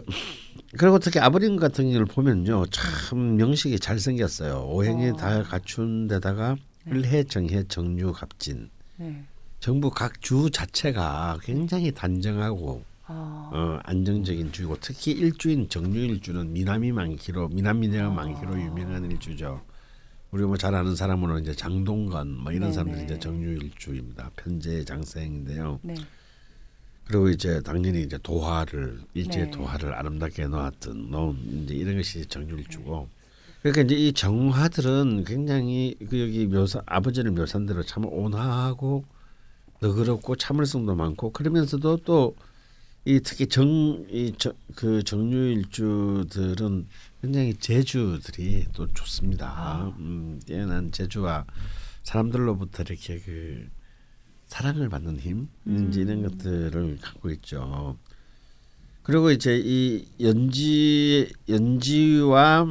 [0.77, 4.67] 그리고 특히 아버님 같은 경우를 보면요, 참 명식이 잘 생겼어요.
[4.67, 5.15] 오행이 어.
[5.15, 6.95] 다 갖춘 데다가 네.
[6.95, 8.69] 을해, 정해, 정유, 갑진.
[8.97, 9.23] 네.
[9.59, 13.49] 정부 각 주 자체가 굉장히 단정하고 아.
[13.53, 19.61] 어, 안정적인 주고 특히 일주인 정유일주는 미남이 많기로 미남미녀가 많기로 유명한 일주죠.
[20.31, 22.73] 우리 뭐잘 아는 사람으로 이제 장동건 뭐 이런 네네.
[22.73, 24.31] 사람들이 이제 정유일주입니다.
[24.35, 25.79] 편제 장생인데요.
[25.83, 25.95] 네.
[27.05, 29.51] 그리고 이제 당연히 이제 도화를 일제의 네.
[29.51, 33.07] 도화를 아름답게 놓았던 놓은 이제 이런 것이 정유일주고.
[33.61, 39.05] 그러니까 이제 이 정화들은 굉장히 그 여기 묘사 아버지를 묘사한 대로 참 온화하고
[39.79, 42.35] 너그럽고 참을성도 많고 그러면서도 또
[43.05, 46.87] 이 특히 정이그 정유일주들은
[47.21, 49.47] 굉장히 재주들이 또 좋습니다.
[49.47, 49.95] 아.
[49.99, 51.45] 음, 뛰어난 재주와
[52.01, 53.67] 사람들로부터 이렇게 그
[54.47, 57.97] 사랑을 받는 힘 이제 이런 것들을 갖고 있죠.
[59.03, 62.67] 그리고 이제 이 연지 연지와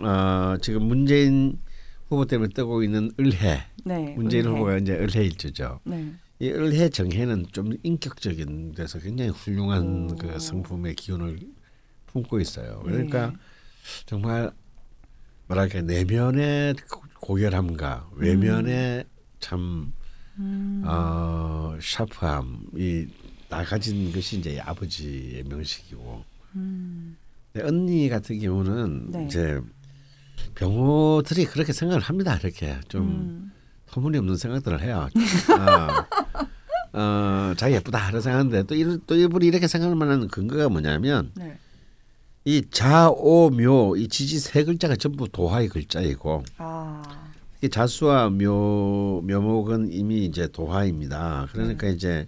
[0.00, 1.58] 어, 지금 문재인
[2.08, 4.14] 후보 때문에 뜨고 있는 을해 네.
[4.16, 4.54] 문재인 은혜.
[4.54, 5.80] 후보가 이제 을해 일주죠.
[5.84, 6.12] 네.
[6.40, 10.16] 이 을해 정해는 좀 인격적인 데서 굉장히 훌륭한 오.
[10.16, 11.40] 그 성품의 기운을
[12.06, 12.80] 품고 있어요.
[12.84, 13.36] 그러니까 네.
[14.06, 14.50] 정말
[15.48, 19.04] 뭐랄까 내면의 고- 고결함과 외면의
[19.40, 19.92] 참
[20.38, 20.82] 음.
[20.86, 23.08] 어, 샤프함이
[23.48, 26.24] 다 가진 것이 이제 아버지의 명식이고
[26.54, 27.16] 음.
[27.60, 29.26] 언니 같은 경우는 네.
[29.26, 29.60] 이제
[30.54, 32.36] 병호들이 그렇게 생각을 합니다.
[32.36, 33.52] 이렇게 좀 음.
[33.86, 35.08] 터무니없는 생각들을 해요.
[35.08, 35.08] 어,
[36.92, 41.58] 어, 자기 예쁘다 이런 생각하는데 또, 이, 또 이분이 이렇게 생각할 만한 근거가 뭐냐면 네.
[42.44, 47.28] 이 자오묘 이 지지 세 글자가 전부 도화의 글자이고 아.
[47.62, 51.48] 이 자수와 묘 묘목은 이미 이제 도화입니다.
[51.52, 52.26] 그러니까 이제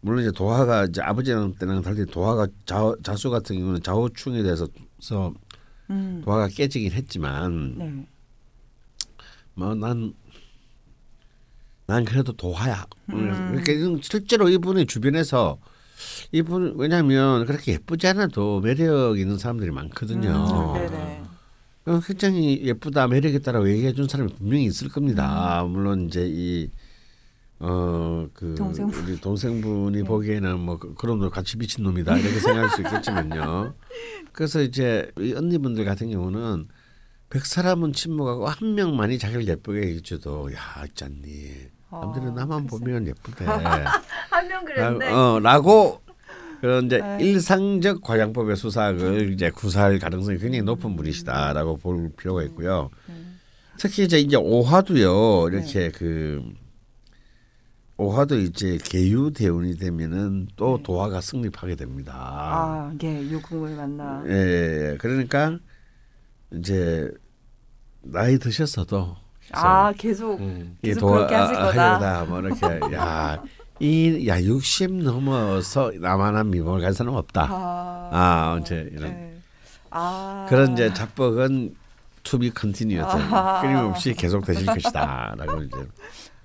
[0.00, 4.66] 물론 이제 도화가 이제 아버지 때랑 달리 도화가 자, 자수 같은 경우는 좌우충에 대해서
[4.98, 5.32] 서
[5.90, 6.22] 음.
[6.24, 8.06] 도화가 깨지긴 했지만 네.
[9.54, 10.12] 뭐난
[11.86, 12.86] 난 그래도 도화야.
[13.10, 13.60] 음.
[13.62, 15.58] 그러니까 실제로 이분의 주변에서
[16.32, 20.76] 이분 왜냐하면 그렇게 예쁘지 않아도 매력 있는 사람들이 많거든요.
[20.76, 21.24] 음.
[21.86, 25.62] 어, 굉장히 예쁘다 매력 있다라고 얘기해 준 사람이 분명히 있을 겁니다.
[25.64, 25.70] 음.
[25.70, 26.68] 물론 이제 이
[27.58, 29.04] 어, 그, 동생분.
[29.04, 30.04] 우리 동생분이 네.
[30.04, 32.18] 보기에는 뭐, 그- 그럼 너 같이 미친 놈이다.
[32.18, 33.72] 이렇게 생각할 수 있겠지만요.
[34.32, 36.68] 그래서 이제 이 언니분들 같은 경우는
[37.30, 41.50] 백 사람은 침묵하고 한 명만이 자기를 예쁘게 해줘도 야, 있잖니.
[41.90, 42.84] 남들은 아, 나만 글쎄.
[42.84, 43.44] 보면 예쁘대.
[44.30, 44.64] 한 명.
[44.98, 46.00] 라, 어, 라고
[46.60, 47.24] 그런 이제 아이.
[47.24, 52.90] 일상적 과장법의 수사학을 이제 구사할 가능성이 굉장히 높은 분이시다라고 볼 필요가 있고요.
[53.08, 53.38] 음.
[53.78, 55.56] 특히 이제 이제 오화도요 네.
[55.56, 56.42] 이렇게 그
[57.98, 60.82] 오화도 이제 계유 대운이 되면은 또 네.
[60.82, 62.12] 도화가 승립하게 됩니다.
[62.16, 64.22] 아, 예, 유궁을 만나.
[64.26, 64.96] 예, 예, 예.
[64.98, 65.58] 그러니까
[66.52, 67.10] 이제
[68.02, 69.16] 나이 드셨어도
[69.52, 70.76] 아, 계속 음.
[70.82, 71.94] 이 계속 그렇게 하실 거다.
[71.94, 73.42] 하다 뭐 이렇게 야
[73.78, 77.42] 이야 60 넘어서 나만한 미모를 갈 사람 없다.
[77.50, 79.10] 아, 아, 이제 이런.
[79.10, 79.36] 네.
[79.90, 80.46] 아.
[80.48, 81.74] 그런 이제 자뻑은
[82.22, 83.62] to be continuous 아하.
[83.62, 85.76] 끊임없이 계속 되실 것이다라고 이제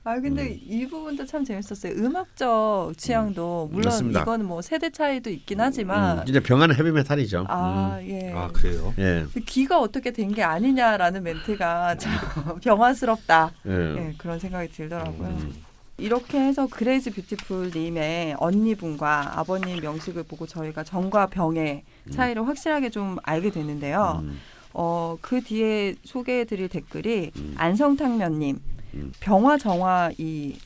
[0.03, 0.59] 아 근데 음.
[0.67, 1.93] 이 부분도 참 재밌었어요.
[1.93, 4.21] 음악적 취향도 물론 맞습니다.
[4.21, 7.45] 이거는 뭐 세대 차이도 있긴 하지만 음, 이제 병화는 헤비메탈이죠.
[7.47, 8.07] 아 음.
[8.09, 8.31] 예.
[8.33, 8.93] 아 그래요.
[8.97, 9.25] 예.
[9.45, 12.11] 귀가 어떻게 된 게 아니냐라는 멘트가 참
[12.63, 13.51] 병화스럽다.
[13.67, 13.71] 예.
[13.71, 15.27] 예, 그런 생각이 들더라고요.
[15.27, 15.55] 음.
[15.97, 23.17] 이렇게 해서 Crazy Beautiful 님의 언니분과 아버님 명식을 보고 저희가 정과 병의 차이를 확실하게 좀
[23.21, 24.21] 알게 됐는데요.
[24.23, 24.39] 음.
[24.73, 27.53] 어, 그 뒤에 소개해드릴 댓글이 음.
[27.57, 28.81] 안성탕면님, 음.
[29.19, 30.58] 병화 정화 이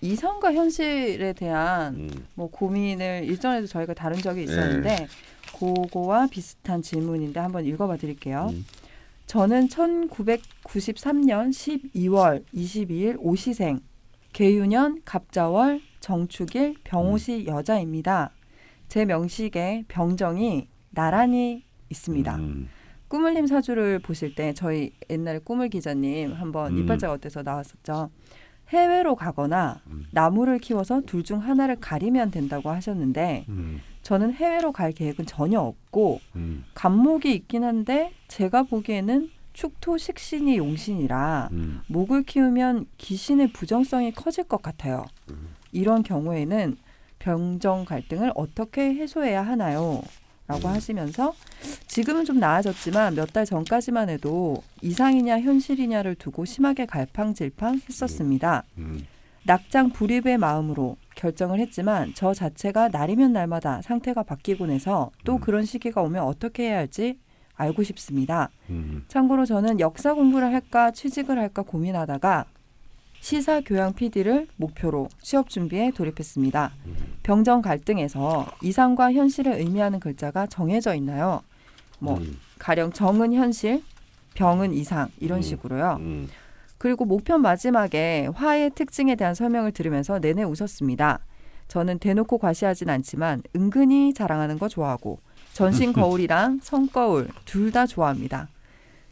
[0.00, 2.26] 이성과 현실에 대한 음.
[2.34, 5.08] 뭐 고민을 일전에도 저희가 다룬 적이 있었는데
[5.58, 8.48] 그거와 비슷한 질문인데 한번 읽어봐 드릴게요.
[8.52, 8.64] 음.
[9.26, 13.80] 저는 1993년 12월 22일 오시생,
[14.32, 18.30] 계유년 갑자월 정축일 병오시 여자입니다.
[18.88, 22.36] 제 명식에 병정이 나란히 있습니다.
[22.36, 22.68] 음.
[23.08, 26.78] 꾸물님 사주를 보실 때 저희 옛날에 꾸물 기자님 한번 음.
[26.84, 28.10] 이빨자가 어때서 나왔었죠.
[28.68, 30.06] 해외로 가거나 음.
[30.10, 33.80] 나무를 키워서 둘 중 하나를 가리면 된다고 하셨는데 음.
[34.02, 36.64] 저는 해외로 갈 계획은 전혀 없고 음.
[36.74, 41.80] 간목이 있긴 한데 제가 보기에는 축토 식신이 용신이라 음.
[41.88, 45.04] 목을 키우면 귀신의 부정성이 커질 것 같아요.
[45.30, 45.48] 음.
[45.72, 46.76] 이런 경우에는
[47.18, 50.02] 병정 갈등을 어떻게 해소해야 하나요?
[50.48, 50.72] 라고 음.
[50.74, 51.34] 하시면서
[51.86, 58.64] 지금은 좀 나아졌지만 몇 달 전까지만 해도 이상이냐 현실이냐를 두고 심하게 갈팡질팡 했었습니다.
[58.78, 59.04] 음.
[59.44, 65.40] 낙장 불입의 마음으로 결정을 했지만 저 자체가 날이면 날마다 상태가 바뀌곤 해서 또 음.
[65.40, 67.18] 그런 시기가 오면 어떻게 해야 할지
[67.54, 68.48] 알고 싶습니다.
[68.70, 69.04] 음.
[69.08, 72.46] 참고로 저는 역사 공부를 할까 취직을 할까 고민하다가
[73.20, 76.72] 시사 교양 PD를 목표로 취업 준비에 돌입했습니다.
[77.22, 81.42] 병정 갈등에서 이상과 현실을 의미하는 글자가 정해져 있나요?
[81.98, 82.38] 뭐 음.
[82.58, 83.82] 가령 정은 현실,
[84.34, 85.42] 병은 이상 이런 음.
[85.42, 85.96] 식으로요.
[86.00, 86.28] 음.
[86.78, 91.18] 그리고 목편 마지막에 화의 특징에 대한 설명을 들으면서 내내 웃었습니다.
[91.66, 95.18] 저는 대놓고 과시하진 않지만 은근히 자랑하는 거 좋아하고
[95.52, 98.48] 전신 거울이랑 성 거울 둘 다 좋아합니다.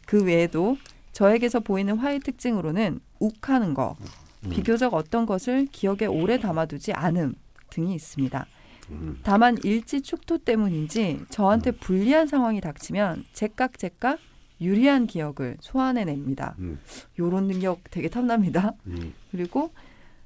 [0.07, 0.77] 그 외에도
[1.17, 3.97] 저에게서 보이는 화의 특징으로는 욱하는 거,
[4.45, 4.51] 음.
[4.51, 7.35] 비교적 어떤 것을 기억에 오래 담아두지 않음
[7.71, 8.47] 등이 있습니다.
[8.91, 9.19] 음.
[9.23, 14.19] 다만 일지 축토 때문인지 저한테 불리한 상황이 닥치면 제깍제깍
[14.61, 16.55] 유리한 기억을 소환해냅니다.
[16.59, 16.79] 음.
[17.19, 18.75] 요런 능력 되게 탐납니다.
[18.87, 19.15] 음.
[19.31, 19.71] 그리고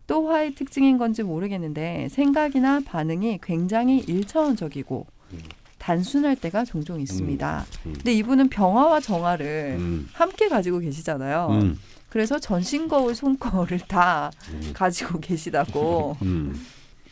[0.09, 5.38] 또 화의 특징인 건지 모르겠는데 생각이나 반응이 굉장히 일차원적이고 음.
[5.81, 7.66] 단순할 때가 종종 있습니다.
[7.87, 7.93] 음.
[7.95, 10.09] 근데 이분은 병화와 정화를 음.
[10.12, 11.49] 함께 가지고 계시잖아요.
[11.51, 11.79] 음.
[12.11, 14.73] 그래서 전신 거울, 손 거울을 다 음.
[14.75, 16.55] 가지고 계시다고 음.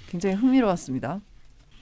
[0.08, 1.20] 굉장히 흥미로웠습니다.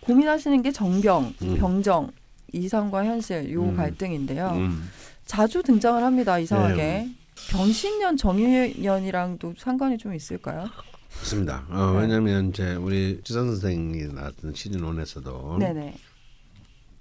[0.00, 1.56] 고민하시는 게 정병, 음.
[1.58, 2.12] 병정,
[2.52, 3.76] 이상과 현실 요 음.
[3.76, 4.50] 갈등인데요.
[4.50, 4.88] 음.
[5.24, 6.38] 자주 등장을 합니다.
[6.38, 7.14] 이상하게 네.
[7.50, 10.68] 병신년 정유년이랑도 상관이 좀 있을까요?
[11.16, 11.66] 그렇습니다.
[11.68, 12.02] 어, 네.
[12.02, 15.96] 왜냐하면 이제 우리 지선 선생이 나왔던 시즌 1에서도 네네.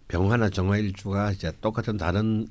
[0.08, 2.48] 병화나 정화 일주가 이제 똑같은 다른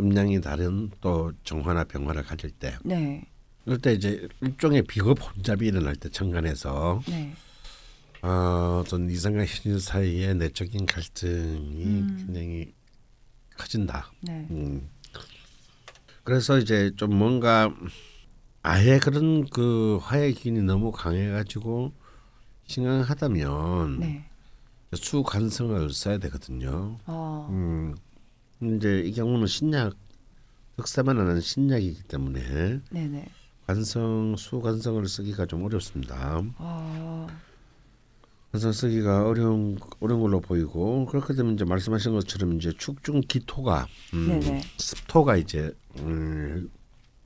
[0.00, 3.24] 음량이 다른 또 정화나 병화를 가질 때 네.
[3.64, 7.34] 그럴 때 이제 일종의 비겁 혼잡이 일어날 때 천간에서 네.
[8.22, 12.16] 어, 어떤 이상과 현실 사이의 내적인 갈등이 음.
[12.26, 12.72] 굉장히
[13.56, 14.10] 커진다.
[14.22, 14.46] 네.
[14.50, 14.88] 음.
[16.24, 17.74] 그래서 이제 좀 뭔가
[18.62, 21.92] 아예 그런 그 화의 기운이 너무 강해가지고
[22.66, 24.27] 심각하다면 네.
[24.96, 26.98] 수관성을 써야 되거든요.
[27.06, 27.46] 아.
[27.50, 27.94] 음.
[28.62, 29.94] 이제 이 경우는 신약
[30.76, 33.28] 흑사만 하는 신약이기 때문에 네네.
[33.66, 36.42] 관성 수관성을 쓰기가 좀 어렵습니다.
[36.56, 37.26] 아.
[38.50, 44.40] 관성 쓰기가 어려운 어려운 걸로 보이고 그렇게 되면 이제 말씀하신 것처럼 이제 축중 기토가 음.
[44.78, 46.70] 습토가 이제 음,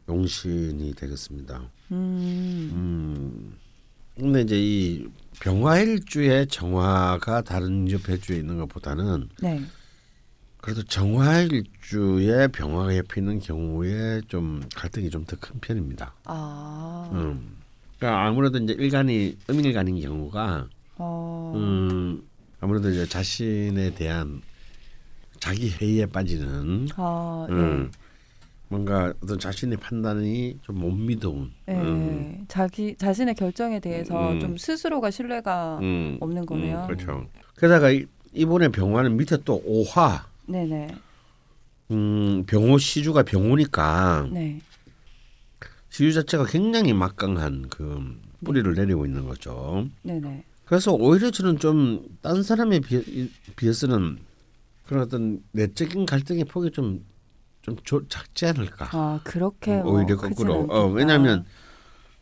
[0.09, 1.70] 용신이 되겠습니다.
[1.92, 2.70] 음.
[2.72, 3.59] 음.
[4.16, 5.09] 근데 이제 이
[5.42, 9.61] 병화일주의 정화가 다른 옆에주에 있는 것보다는 네.
[10.59, 16.14] 그래도 정화일주의 병화가 옆에 있는 경우에 좀 갈등이 좀 더 큰 편입니다.
[16.26, 17.11] 아.
[17.12, 17.57] 음.
[17.98, 21.52] 그러니까 아무래도 이제 일간이 음일간인 경우가 어.
[21.57, 22.22] 음,
[22.61, 24.42] 아무래도 이제 자신에 대한
[25.40, 27.46] 자기 회의에 빠지는 아.
[27.50, 27.52] 예.
[27.52, 27.90] 음,
[28.76, 31.72] 뭔가 어떤 자신의 판단이 좀 못 믿어온 예.
[31.74, 34.40] 음, 자기 자신의 결정에 대해서 음.
[34.40, 36.80] 좀 스스로가 신뢰가 음, 없는 거네요.
[36.80, 37.26] 음, 그렇죠.
[37.58, 40.88] 게다가 이- 이번에 병화는 밑에 또 오화 네네.
[41.90, 44.61] 음, 병호 시주가 병호니까 네.
[45.90, 49.87] 시주 자체가 굉장히 막강한 그 뿌리를 내리고 있는 거죠.
[50.02, 50.44] 네네.
[50.64, 53.02] 그래서 오히려 저는 좀 딴 사람에 비해,
[53.56, 54.18] 비해서는
[54.87, 57.04] 그런 어떤 내적인 갈등의 폭이 좀
[57.62, 57.77] 좀
[58.09, 58.88] 작지 않을까.
[58.92, 60.66] 아 그렇게 어, 뭐 오히려 거꾸로.
[60.68, 61.46] 어, 왜냐하면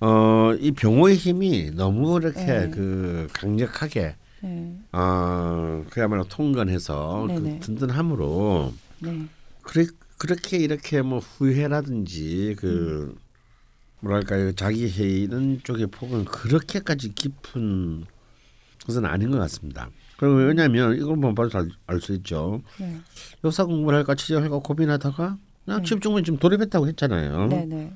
[0.00, 2.70] 어, 이 병호의 힘이 너무 이렇게 네.
[2.70, 7.60] 그 강력하게 네, 어, 그야말로 통건해서 그 네네.
[7.60, 9.26] 든든함으로 네,
[9.62, 9.86] 그래,
[10.18, 13.14] 그렇게 이렇게 뭐 후회라든지 그
[14.00, 18.04] 뭐랄까요 자기 회의는 쪽의 폭은 그렇게까지 깊은
[18.86, 19.90] 것은 아닌 것 같습니다.
[20.20, 21.48] 그리고 왜냐하면 이걸 보면 바로
[21.86, 22.60] 알수 있죠.
[22.78, 22.94] 네,
[23.42, 25.82] 역사 공부를 할까 취재할까 고민하다가 그냥 네.
[25.82, 27.46] 집중은 지금 돌입했다고 했잖아요.
[27.46, 27.90] 네, 네.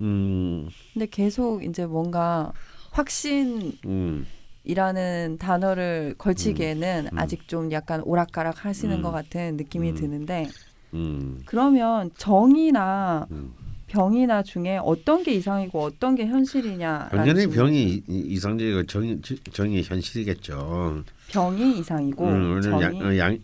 [0.00, 2.52] 음, 근데 계속 이제 뭔가
[2.90, 7.18] 확신이라는 음, 단어를 걸치기에는 음.
[7.18, 9.02] 아직 좀 약간 오락가락 하시는 음.
[9.02, 9.94] 것 같은 느낌이 음.
[9.94, 10.48] 드는데
[10.94, 13.54] 음, 그러면 정이나 음.
[13.96, 17.10] 병이나 중에 어떤 게 이상이고 어떤 게 현실이냐?
[17.12, 19.20] 완전히 병이 이- 이상적이고 정이
[19.52, 21.04] 정이 현실이겠죠.
[21.30, 23.38] 병이 이상이고 음, 정이 양, 어, 양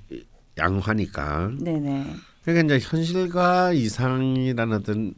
[0.56, 1.52] 양화니까.
[1.60, 2.06] 네네
[2.44, 5.14] 그러니까 이제 현실과 이상이라는 어떤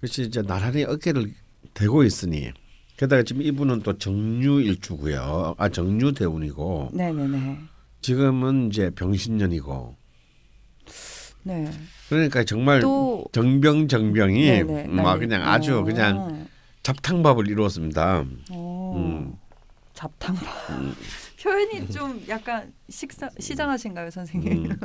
[0.00, 1.30] 것이 이제 나란히 어깨를
[1.74, 2.50] 대고 있으니
[2.96, 5.56] 게다가 지금 이분은 또 정유일주고요.
[5.58, 7.58] 아 정유대운이고 네네네
[8.00, 9.94] 지금은 이제 병신년이고
[11.44, 11.70] 네.
[12.08, 15.26] 그러니까 정말 또 정병 정병이 네네, 막 네.
[15.26, 15.84] 그냥 아주 어.
[15.84, 16.46] 그냥
[16.82, 18.24] 잡탕밥을 이루었습니다.
[18.50, 18.94] 어.
[18.96, 19.34] 음.
[19.94, 20.46] 잡탕밥
[21.42, 24.70] 표현이 좀 약간 식사 시장하신가요 선생님?
[24.70, 24.78] 음.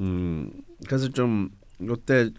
[0.00, 0.50] 음,
[0.86, 1.50] 그래서 좀
[1.82, 2.30] 요때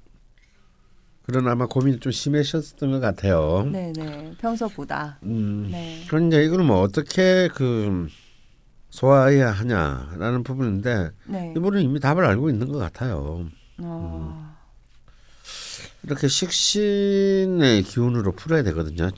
[1.24, 3.68] 그런 아마 고민이 좀 심해셨던 것 같아요.
[3.72, 6.04] 네네 평소보다 음, 네.
[6.08, 8.08] 그런데 이걸 뭐 어떻게 그
[8.92, 11.54] 소화해야 하냐라는 부분인데 네.
[11.56, 13.46] 이분은 이미 답을 알고 있는 것 같아요.
[13.80, 14.52] 어.
[16.04, 19.10] 이렇게 식신의 기운으로 풀어야 되거든요.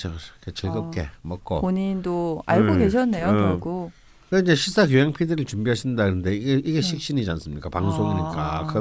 [0.54, 1.62] 즐겁게 먹고.
[1.62, 2.80] 본인도 알고 음.
[2.80, 3.32] 계셨네요 어.
[3.32, 3.92] 결국.
[4.30, 6.82] 그 이제 시사 교양 PD를 준비하신다는데 이게 이게 네.
[6.82, 7.70] 식신이지 않습니까?
[7.70, 8.74] 방송이니까 아.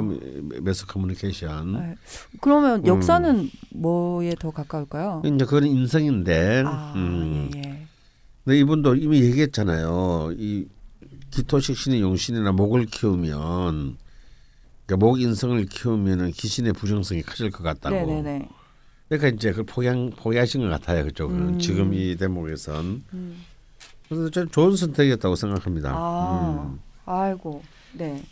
[0.61, 1.73] 매스 커뮤니케이션.
[1.73, 1.95] 네.
[2.41, 2.87] 그러면 음.
[2.87, 5.21] 역사는 뭐에 더 가까울까요?
[5.25, 6.63] 이제 그건 인성인데.
[6.65, 7.49] 아 음.
[7.55, 7.87] 예, 예.
[8.43, 10.33] 근데 이분도 이미 얘기했잖아요.
[10.37, 10.65] 이
[11.33, 13.97] 기토식 신의 용신이나 목을 키우면
[14.85, 17.95] 그러니까 목 인성을 키우면은 기신의 부정성이 커질 것 같다고.
[17.95, 18.47] 네네네.
[19.09, 21.03] 그러니까 이제 그걸 포기한 포기하신 것 같아요.
[21.05, 21.59] 그쪽은 음.
[21.59, 23.03] 지금 이 대목에선.
[23.13, 23.41] 음.
[24.07, 25.91] 그래서 좀 좋은 선택이었다고 생각합니다.
[25.91, 26.79] 아 음.
[27.05, 28.23] 아이고 네.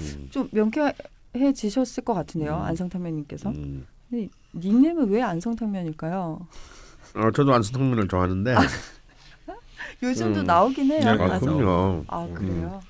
[0.00, 0.28] 음.
[0.30, 3.50] 좀 명쾌해지셨을 것 같은데요 안성탕면님께서.
[3.50, 3.86] 음.
[4.08, 6.46] 근데 닉네임은 왜 안성탕면일까요?
[7.16, 8.54] 어, 저도 안성탕면을 좋아하는데
[10.04, 10.44] 요즘도 음.
[10.44, 11.00] 나오긴 해요.
[11.00, 12.04] 네, 아, 그럼요.
[12.08, 12.80] 아 그래요?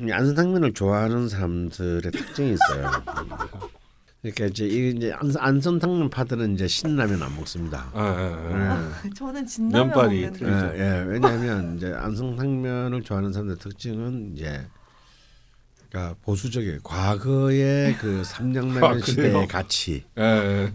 [0.00, 2.90] 이 안성탕면을 좋아하는 사람들의 특징이 있어요.
[4.22, 7.90] 그러니까 이제 이 이제 안- 안성탕면 파들은 이제 신라면 안 먹습니다.
[7.96, 8.54] 예, 예,
[9.06, 9.10] 예.
[9.16, 10.78] 저는 진라면 면발이 먹는데.
[10.78, 11.04] 예, 예.
[11.08, 14.64] 왜냐하면 이제 안성탕면을 좋아하는 사람들의 특징은 이제
[15.92, 19.46] 그러니까 보수적인 과거의 그 삼양라면 아, 시대의?
[19.46, 20.04] 가치.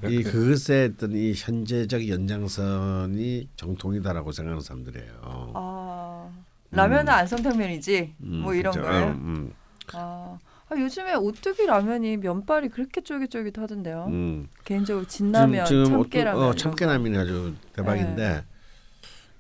[0.08, 5.52] 이 그것의 어떤 이 현재적 연장선이 정통이다라고 생각하는 사람들이에요.
[5.56, 6.30] 아
[6.70, 8.86] 라면은 안성탕면이지 음, 뭐 이런 그죠.
[8.86, 9.06] 거예요.
[9.06, 9.54] 어, 음,
[9.94, 10.38] 아,
[10.70, 14.06] 아, 요즘에 오뚜기 라면이 면발이 그렇게 쫄깃쫄깃하던데요.
[14.10, 14.48] 음.
[14.66, 15.32] 개인적으로 지금 어?
[15.32, 16.40] 진라면, 지금 참깨라면.
[16.40, 16.58] 어, 이런 거.
[16.58, 18.44] 참깨라면이 아주 대박인데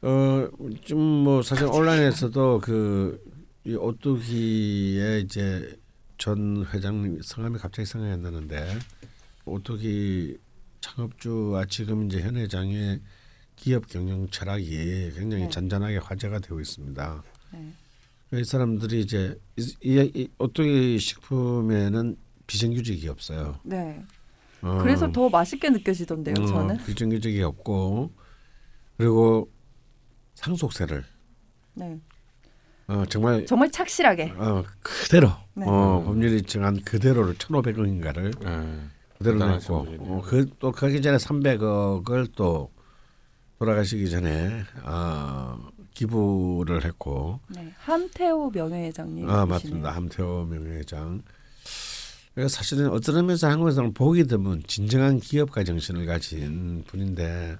[0.01, 3.21] 어좀 뭐 사실 온라인에서도 그
[3.67, 5.77] 이 오뚜기의 이제
[6.17, 8.79] 전 회장님 성함이 갑자기 생각이 안 나는데
[9.43, 10.37] 오뚜기
[10.79, 13.01] 창업주와 지금 이제 현 회장의
[13.57, 15.49] 기업 경영 철학이 굉장히 네.
[15.49, 17.23] 잔잔하게 화제가 되고 있습니다.
[17.51, 18.39] 네.
[18.39, 22.15] 이 사람들이 이제 이, 이, 이 오뚜기 식품에는
[22.47, 23.59] 비정규직이 없어요.
[23.63, 24.01] 네.
[24.61, 24.77] 어.
[24.81, 26.35] 그래서 더 맛있게 느껴지던데요.
[26.39, 26.77] 어, 저는.
[26.85, 28.13] 비정규직이 없고
[28.95, 29.51] 그리고
[30.35, 31.03] 상속세를
[31.73, 31.99] 네.
[32.87, 34.33] 어, 정말 정말 착실하게.
[34.37, 35.65] 어, 그대로 네.
[35.67, 38.79] 어, 법률이 정한 그대로를 1,500억인가를 예.
[39.17, 39.95] 그대로 대단하신 냈고.
[39.99, 42.71] 어, 그, 또 가기 전에 300억을 또
[43.59, 45.57] 돌아가시기 전에 어,
[45.93, 47.73] 기부를 했고 네.
[47.79, 49.29] 함태호 명예회장님.
[49.29, 51.23] 아 맞습니다 함태호 명예회장
[52.35, 57.57] 그래서 사실은 어떤 의미에서 한국에서는 보기 드문 진정한 기업가 정신을 가진 분인데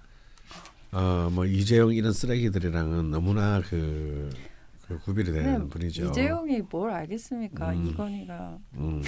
[0.92, 4.57] 어뭐 이재용 이런 쓰레기들이랑은 너무나 그, 그
[4.96, 6.04] 구별이 되는 분이죠.
[6.04, 7.72] 네, 이재용이 뭘 알겠습니까?
[7.72, 7.86] 음.
[7.88, 8.58] 이건희가.
[8.76, 9.02] 음.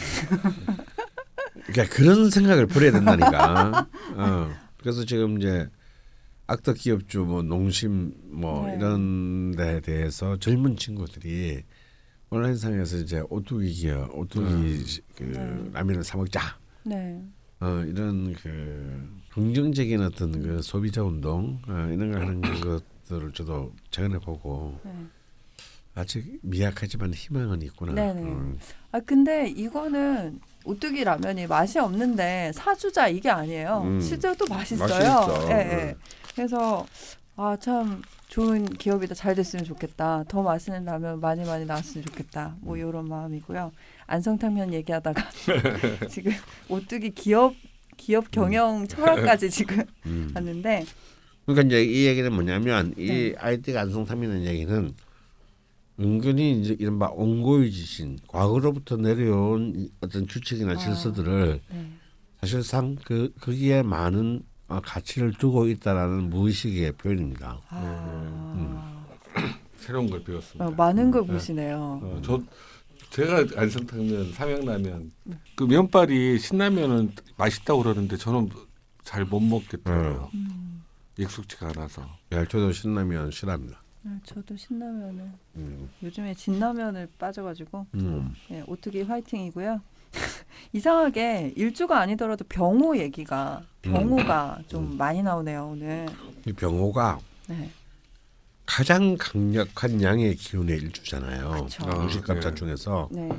[1.66, 3.88] 그러니까 그런 생각을 버려야 된다니까.
[4.16, 4.50] 어.
[4.78, 5.70] 그래서 지금 이제
[6.48, 8.76] 악덕 기업주 뭐 농심 뭐 네.
[8.76, 11.64] 이런 데 대해서 젊은 친구들이
[12.32, 15.70] 온라인상에서 이제 오뚜기 기업, 오뚜기 그 네.
[15.74, 16.42] 라면을 사 먹자.
[16.84, 17.24] 네.
[17.60, 24.20] 어, 이런 그 긍정적인 어떤 그 소비자 운동 어, 이런 거 하는 것들을 저도 최근에
[24.20, 24.92] 보고 네.
[26.00, 27.93] 아직 미약하지만 희망은 있구나.
[27.93, 28.22] 네네.
[28.22, 28.60] 음.
[28.91, 33.82] 아 근데 이거는 오뚜기 라면이 맛이 없는데 사주자 이게 아니에요.
[33.86, 34.02] 음.
[34.02, 34.88] 실제로 또 맛있어요.
[34.88, 35.52] 맛있어.
[35.52, 35.95] 예, 예.
[36.36, 36.86] 그래서
[37.36, 40.24] 아 참 좋은 기업이다 잘 됐으면 좋겠다.
[40.28, 42.56] 더 맛있는 라면 많이 많이 나왔으면 좋겠다.
[42.62, 42.80] 뭐 음.
[42.80, 43.72] 이런 마음이고요.
[44.08, 45.24] 안성탕면 얘기하다가
[46.10, 46.32] 지금
[46.70, 47.56] 오뚜기 기업
[47.97, 50.32] 기업 경영 철학까지 지금 음.
[50.36, 50.86] 왔는데
[51.45, 53.36] 그러니까 이제 이 얘기는 뭐냐면 이 네.
[53.38, 54.93] 아이디가 안성탐이라는 얘기는
[56.00, 60.76] 은근히 이제 이른바 온고의 지신 과거로부터 내려온 이 어떤 규칙이나 아.
[60.78, 61.91] 질서들을 네.
[62.41, 67.60] 사실상 그 거기에 많은 어, 가치를 두고 있다라는 무의식의 표현입니다.
[67.70, 69.06] 아,
[69.78, 70.68] 새로운 걸 배웠습니다.
[70.68, 71.34] 어, 많은 걸 네.
[71.34, 72.00] 보시네요.
[72.02, 72.39] 어, 저
[73.10, 75.12] 제가 안성탕면, 삼양라면
[75.56, 78.50] 그 면발이 신라면은 맛있다고 그러는데 저는
[79.04, 80.30] 잘 못 먹겠더라고요.
[80.36, 80.84] 음.
[81.18, 82.06] 익숙지가 않아서.
[82.32, 83.82] 예, 저도 신라면 싫어합니다.
[84.06, 85.89] 아, 저도 신라면은 음.
[86.02, 88.34] 요즘에 진라면을 빠져가지고 음.
[88.52, 89.82] 예, 오뚜기 화이팅이고요.
[90.74, 96.08] 이상하게 일주가 아니더라도 병호 얘기가 병호가 좀 많이 나오네요 오늘.
[96.45, 97.70] 이 병호가 네.
[98.66, 101.66] 가장 강력한 양의 기운의 일주잖아요.
[101.66, 101.86] 그쵸.
[101.86, 102.56] 무식갑자 네.
[102.56, 103.30] 중에서 네.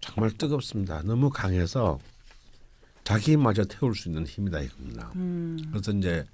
[0.00, 1.02] 정말 뜨겁습니다.
[1.02, 1.98] 너무 강해서
[3.04, 5.10] 자기마저 태울 수 있는 힘이다 이겁니다.
[5.16, 5.58] 음.
[5.70, 6.24] 그래서 이제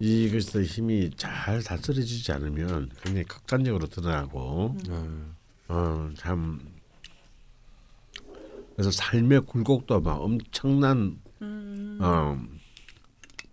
[0.00, 5.34] 이것의 힘이 잘 다스려지지 않으면 굉장히 극단적으로 드러나고 음.
[5.68, 6.58] 어, 참
[8.74, 11.98] 그래서 삶의 굴곡도 막 엄청난 음.
[12.00, 12.38] 어,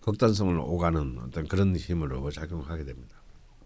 [0.01, 3.17] 극단성을 오가는 어떤 그런 힘으로 작용하게 됩니다.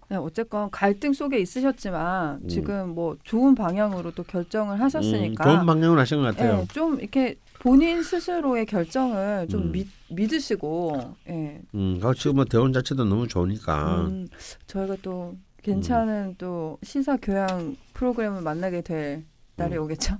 [0.09, 2.47] 네, 어쨌건 갈등 속에 있으셨지만 음.
[2.47, 6.61] 지금 뭐 좋은 방향으로 또 결정을 하셨으니까 음, 좋은 방향을 하신 것 같아요.
[6.61, 9.71] 예, 좀 이렇게 본인 스스로의 결정을 좀 음.
[9.71, 14.27] 믿, 믿으시고 예, 음, 그 지금 뭐 대원 자체도 너무 좋으니까 음,
[14.65, 16.35] 저희가 또 괜찮은 음.
[16.39, 19.25] 또 시사 교양 프로그램을 만나게 될
[19.57, 19.83] 날이 음.
[19.83, 20.17] 오겠죠.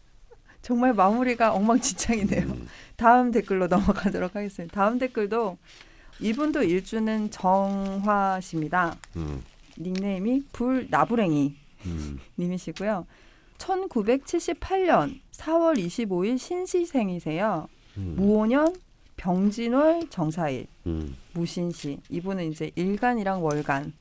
[0.62, 2.46] 정말 마무리가 엉망진창이네요.
[2.46, 2.66] 음.
[2.96, 4.74] 다음 댓글로 넘어가도록 하겠습니다.
[4.74, 5.58] 다음 댓글도
[6.20, 8.96] 이분도 일주는 정화 씨입니다.
[9.16, 9.44] 음,
[9.78, 13.06] 닉네임이 불나부랭이 음, 님이시고요.
[13.58, 17.68] 1978년 4월 25일 신시생이세요.
[17.98, 18.74] 음, 무오년
[19.16, 23.92] 병진월 정사일 음, 무신시 이분은 이제 일간이랑 월간에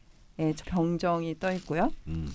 [0.66, 1.91] 병정이 떠 있고요.
[2.08, 2.30] 음,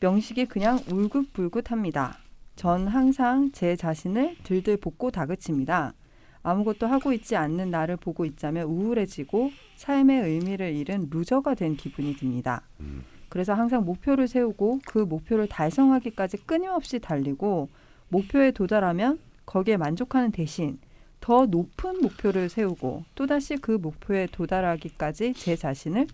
[0.00, 2.18] 명식이 그냥 울긋불긋합니다.
[2.56, 5.94] 전 항상 제 자신을 들들 볶고 다그칩니다.
[6.42, 12.62] 아무것도 하고 있지 않는 나를 보고 있자면 우울해지고 삶의 의미를 잃은 루저가 된 기분이 듭니다.
[12.80, 13.04] 음.
[13.28, 17.68] 그래서 항상 목표를 세우고 그 목표를 달성하기까지 끊임없이 달리고
[18.08, 20.78] 목표에 도달하면 거기에 만족하는 대신
[21.20, 26.06] 더 높은 목표를 세우고 또다시 그 목표에 도달하기까지 제 자신을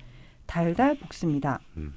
[0.47, 1.61] 달달 볶습니다.
[1.77, 1.95] 음.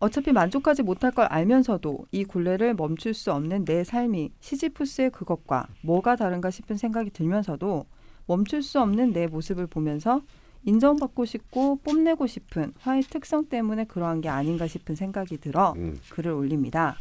[0.00, 6.14] 어차피 만족하지 못할 걸 알면서도 이 굴레를 멈출 수 없는 내 삶이 시지푸스의 그것과 뭐가
[6.16, 7.84] 다른가 싶은 생각이 들면서도
[8.26, 10.22] 멈출 수 없는 내 모습을 보면서
[10.68, 15.98] 인정받고 싶고 뽐내고 싶은 화의 특성 때문에 그러한 게 아닌가 싶은 생각이 들어 음.
[16.10, 16.96] 글을 올립니다.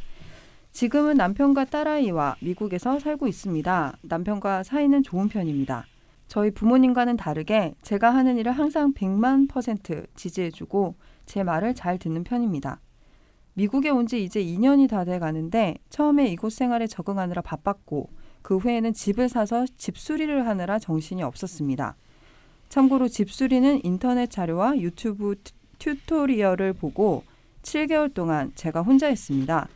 [0.71, 3.97] 지금은 남편과 딸아이와 미국에서 살고 있습니다.
[4.03, 5.85] 남편과 사이는 좋은 편입니다.
[6.27, 10.95] 저희 부모님과는 다르게 제가 하는 일을 항상 100만 퍼센트 지지해주고
[11.25, 12.79] 제 말을 잘 듣는 편입니다.
[13.53, 18.09] 미국에 온 지 이제 2년이 다 돼 가는데 처음에 이곳 생활에 적응하느라 바빴고
[18.43, 21.95] 그 후에는 집을 사서 집 수리를 하느라 정신이 없었습니다.
[22.69, 27.23] 참고로 집수리는 인터넷 자료와 유튜브 튜- 튜토리얼을 보고
[27.61, 29.67] 7개월 동안 제가 혼자 했습니다.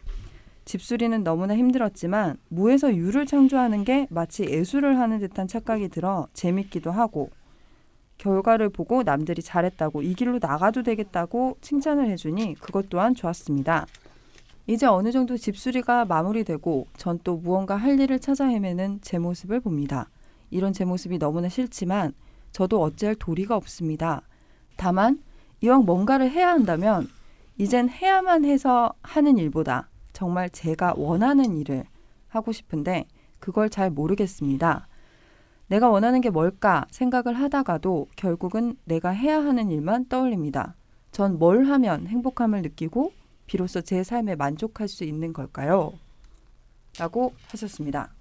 [0.65, 7.29] 집수리는 너무나 힘들었지만 무에서 유를 창조하는 게 마치 예술을 하는 듯한 착각이 들어 재밌기도 하고
[8.17, 13.87] 결과를 보고 남들이 잘했다고 이 길로 나가도 되겠다고 칭찬을 해주니 그것 또한 좋았습니다.
[14.67, 20.09] 이제 어느 정도 집수리가 마무리되고 전 또 무언가 할 일을 찾아 헤매는 제 모습을 봅니다.
[20.51, 22.13] 이런 제 모습이 너무나 싫지만
[22.51, 24.21] 저도 어찌할 도리가 없습니다.
[24.77, 25.21] 다만
[25.61, 27.07] 이왕 뭔가를 해야 한다면
[27.57, 31.85] 이젠 해야만 해서 하는 일보다 정말 제가 원하는 일을
[32.27, 33.05] 하고 싶은데
[33.39, 34.87] 그걸 잘 모르겠습니다.
[35.67, 40.75] 내가 원하는 게 뭘까 생각을 하다가도 결국은 내가 해야 하는 일만 떠올립니다.
[41.11, 43.13] 전 뭘 하면 행복함을 느끼고
[43.45, 45.93] 비로소 제 삶에 만족할 수 있는 걸까요?
[46.97, 48.13] 라고 하셨습니다.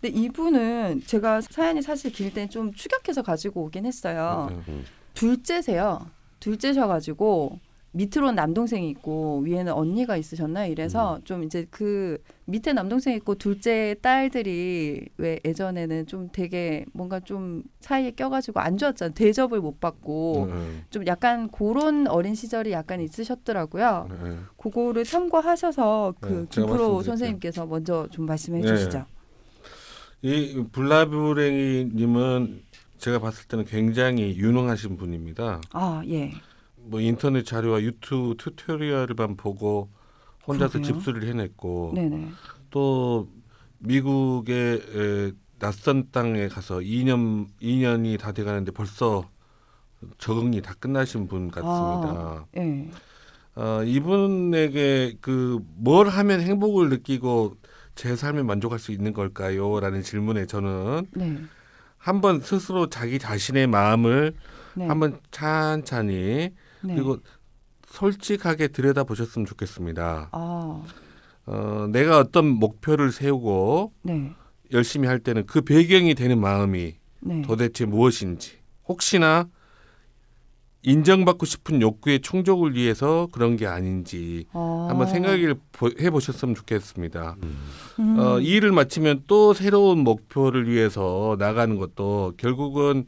[0.00, 4.48] 근데 이분은 제가 사연이 사실 길때 좀 추격해서 가지고 오긴 했어요.
[4.66, 4.82] 네.
[5.14, 6.06] 둘째세요.
[6.40, 7.58] 둘째셔가지고
[7.92, 10.70] 밑으로 남동생이 있고 위에는 언니가 있으셨나요?
[10.70, 11.24] 이래서 음.
[11.24, 18.12] 좀 이제 그 밑에 남동생 있고 둘째 딸들이 왜 예전에는 좀 되게 뭔가 좀 사이에
[18.12, 19.14] 껴가지고 안 좋았잖아요.
[19.14, 24.06] 대접을 못 받고 음, 좀 약간 그런 어린 시절이 약간 있으셨더라고요.
[24.10, 24.46] 음, 음.
[24.58, 27.02] 그거를 참고하셔서 그 네, 김프로.
[27.02, 28.66] 선생님께서 먼저 좀 말씀해 네.
[28.68, 29.06] 주시죠.
[30.22, 32.62] 이 블라브랭이님은
[32.98, 35.60] 제가 봤을 때는 굉장히 유능하신 분입니다.
[35.72, 36.32] 아 예.
[36.76, 39.88] 뭐 인터넷 자료와 유튜브 튜토리얼만 보고
[40.46, 40.94] 혼자서 그러게요.
[40.94, 42.28] 집수를 해냈고 네네.
[42.70, 43.28] 또
[43.78, 49.28] 미국의 에, 낯선 땅에 가서 2년 2년이 다 돼가는데 벌써
[50.18, 52.46] 적응이 다 끝나신 분 같습니다.
[52.56, 52.90] 예.
[53.54, 57.56] 어, 이분에게 그 뭘 하면 행복을 느끼고
[57.98, 61.36] 제 삶에 만족할 수 있는 걸까요?라는 질문에 저는 네.
[61.96, 64.34] 한번 스스로 자기 자신의 마음을
[64.76, 64.86] 네.
[64.86, 66.94] 한번 찬찬히 네.
[66.94, 67.18] 그리고
[67.88, 70.28] 솔직하게 들여다 보셨으면 좋겠습니다.
[70.30, 70.82] 아
[71.46, 74.32] 어, 내가 어떤 목표를 세우고 네.
[74.72, 77.42] 열심히 할 때는 그 배경이 되는 마음이 네.
[77.42, 79.48] 도대체 무엇인지 혹시나
[80.82, 84.86] 인정받고 싶은 욕구의 충족을 위해서 그런 게 아닌지 아.
[84.88, 87.36] 한번 생각을 보- 해보셨으면 좋겠습니다.
[87.98, 88.16] 음.
[88.18, 93.04] 어, 이 일을 마치면 또 새로운 목표를 위해서 나가는 것도 결국은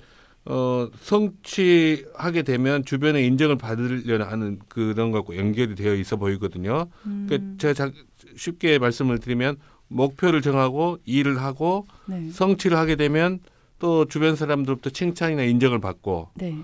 [0.46, 6.86] 어, 성취하게 되면 주변의 인정을 받으려는 하는 그런 것과 연결이 되어 있어 보이거든요.
[7.06, 7.26] 음.
[7.28, 7.92] 그러니까 제가 자-
[8.36, 9.56] 쉽게 말씀을 드리면
[9.88, 12.30] 목표를 정하고 일을 하고 네.
[12.30, 13.40] 성취를 하게 되면
[13.78, 16.56] 또 주변 사람들부터 칭찬이나 인정을 받고 네.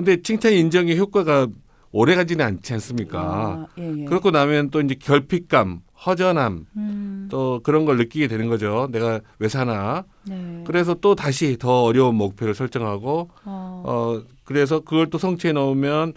[0.00, 1.48] 근데 칭찬 인정의 효과가
[1.92, 3.20] 오래 가지는 않지 않습니까?
[3.20, 4.04] 아, 예, 예.
[4.06, 7.28] 그렇고 나면 또 이제 결핍감, 허전함 음.
[7.30, 8.88] 또 그런 걸 느끼게 되는 거죠.
[8.90, 10.04] 내가 왜 사나?
[10.26, 10.64] 네.
[10.66, 13.82] 그래서 또 다시 더 어려운 목표를 설정하고 어.
[13.84, 16.14] 어 그래서 그걸 또 성취해 놓으면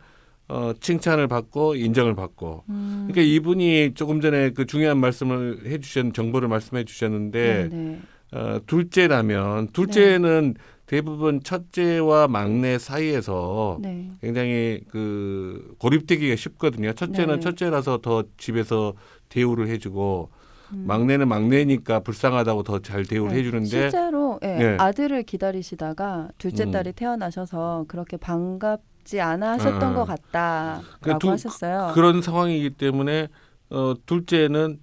[0.47, 3.07] 어 칭찬을 받고 인정을 받고 음.
[3.09, 7.99] 그러니까 이분이 조금 전에 그 중요한 말씀을 해주셨 정보를 말씀해 주셨는데 네, 네.
[8.31, 10.55] 어, 둘째라면 둘째는
[10.97, 14.11] 대부분 첫째와 막내 사이에서 네.
[14.21, 16.93] 굉장히 그 고립되기가 쉽거든요.
[16.93, 17.39] 첫째는 네.
[17.39, 18.93] 첫째라서 더 집에서
[19.29, 20.29] 대우를 해주고
[20.73, 20.83] 음.
[20.87, 24.77] 막내는 막내니까 불쌍하다고 더 잘 대우를 네, 해주는데 실제로 예, 네.
[24.79, 26.71] 아들을 기다리시다가 둘째 음.
[26.71, 29.95] 딸이 태어나셔서 그렇게 반갑지 않아 하셨던 아.
[29.95, 31.91] 것 같다라고 그러니까 두- 하셨어요.
[31.95, 33.29] 그런 상황이기 때문에
[33.71, 34.77] 어, 둘째는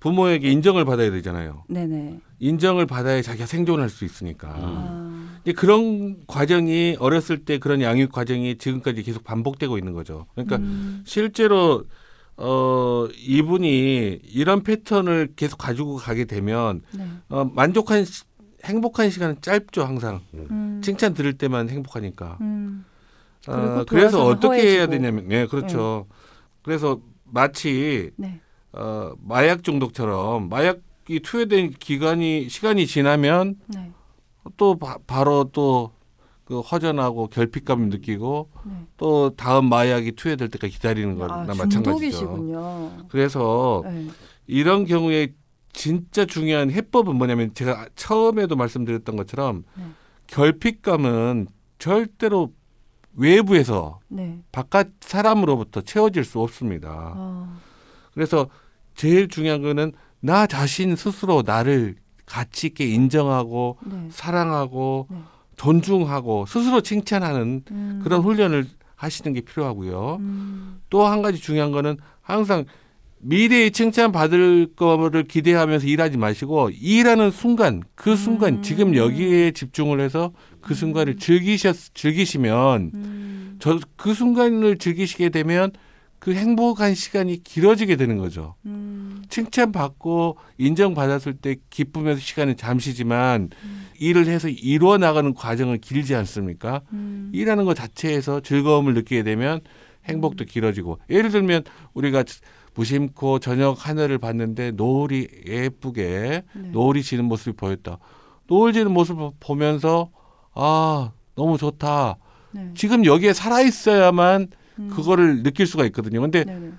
[0.00, 1.64] 부모에게 인정을 받아야 되잖아요.
[1.68, 2.20] 네네.
[2.38, 4.52] 인정을 받아야 자기가 생존할 수 있으니까.
[4.54, 10.26] 아, 그런 과정이 어렸을 때 그런 양육 과정이 지금까지 계속 반복되고 있는 거죠.
[10.34, 11.84] 그러니까 음, 실제로
[12.36, 17.08] 어 이분이 이런 패턴을 계속 가지고 가게 되면 네.
[17.30, 18.24] 어 만족한 시-
[18.64, 22.84] 행복한 시간은 짧죠 항상 음, 칭찬 들을 때만 행복하니까 음,
[23.48, 24.90] 어, 그래서 어떻게 해야 허해지고.
[24.90, 26.06] 되냐면 네 그렇죠
[26.62, 28.38] 그래서 마치 네.
[28.76, 33.92] 어 마약 중독처럼 마약이 투여된 기간이 시간이 지나면 네.
[34.56, 35.96] 또 바, 바로 또
[36.46, 38.86] 그 허전하고 결핍감을 느끼고 네.
[38.96, 41.82] 또 다음 마약이 투여될 때까지 기다리는 거나 아, 마찬가지죠.
[41.82, 43.06] 중독이시군요.
[43.08, 44.06] 그래서 네.
[44.46, 45.34] 이런 경우에
[45.72, 49.84] 진짜 중요한 해법은 뭐냐면 제가 처음에도 말씀드렸던 것처럼 네.
[50.28, 51.48] 결핍감은
[51.80, 52.52] 절대로
[53.16, 54.40] 외부에서 네.
[54.52, 57.12] 바깥 사람으로부터 채워질 수 없습니다.
[57.16, 57.58] 아,
[58.14, 58.48] 그래서
[58.96, 64.08] 제일 중요한 거는 나 자신 스스로 나를 가치 있게 인정하고 네.
[64.10, 65.18] 사랑하고 네.
[65.56, 68.66] 존중하고 스스로 칭찬하는 음, 그런 훈련을
[68.96, 70.16] 하시는 게 필요하고요.
[70.20, 72.64] 음, 또한 가지 중요한 거는 항상
[73.18, 78.62] 미래에 칭찬 받을 거를 기대하면서 일하지 마시고 일하는 순간 그 순간 음.
[78.62, 85.72] 지금 여기에 집중을 해서 그 순간을 즐기셨 즐기시면 음, 저그 순간을 즐기시게 되면
[86.18, 88.54] 그 행복한 시간이 길어지게 되는 거죠.
[88.64, 93.86] 음, 칭찬 받고 인정 받았을 때 기쁨의 시간은 잠시지만 음.
[93.98, 96.82] 일을 해서 이루어 나가는 과정은 길지 않습니까?
[96.92, 99.60] 음, 일하는 것 자체에서 즐거움을 느끼게 되면
[100.06, 101.64] 행복도 길어지고 예를 들면
[101.94, 102.24] 우리가
[102.74, 106.68] 무심코 저녁 하늘을 봤는데 노을이 예쁘게 네.
[106.70, 107.98] 노을이 지는 모습이 보였다.
[108.46, 110.10] 노을 지는 모습 을 보면서
[110.54, 112.16] 아 너무 좋다.
[112.52, 112.70] 네.
[112.74, 114.48] 지금 여기에 살아 있어야만
[114.78, 116.20] 음, 그거를 느낄 수가 있거든요.
[116.20, 116.72] 근데 네네.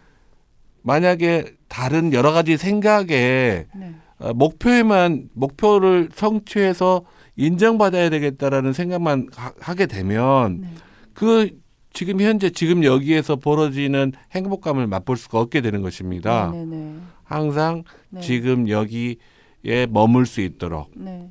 [0.81, 3.95] 만약에 다른 여러 가지 생각에 네.
[4.19, 7.03] 어, 목표에만 목표를 성취해서
[7.35, 10.69] 인정받아야 되겠다라는 생각만 하, 하게 되면 네.
[11.13, 11.49] 그
[11.93, 16.51] 지금 현재 지금 여기에서 벌어지는 행복감을 맛볼 수가 없게 되는 것입니다.
[16.51, 16.95] 네네네.
[17.23, 18.21] 항상 네.
[18.21, 21.29] 지금 여기에 머물 수 있도록 네.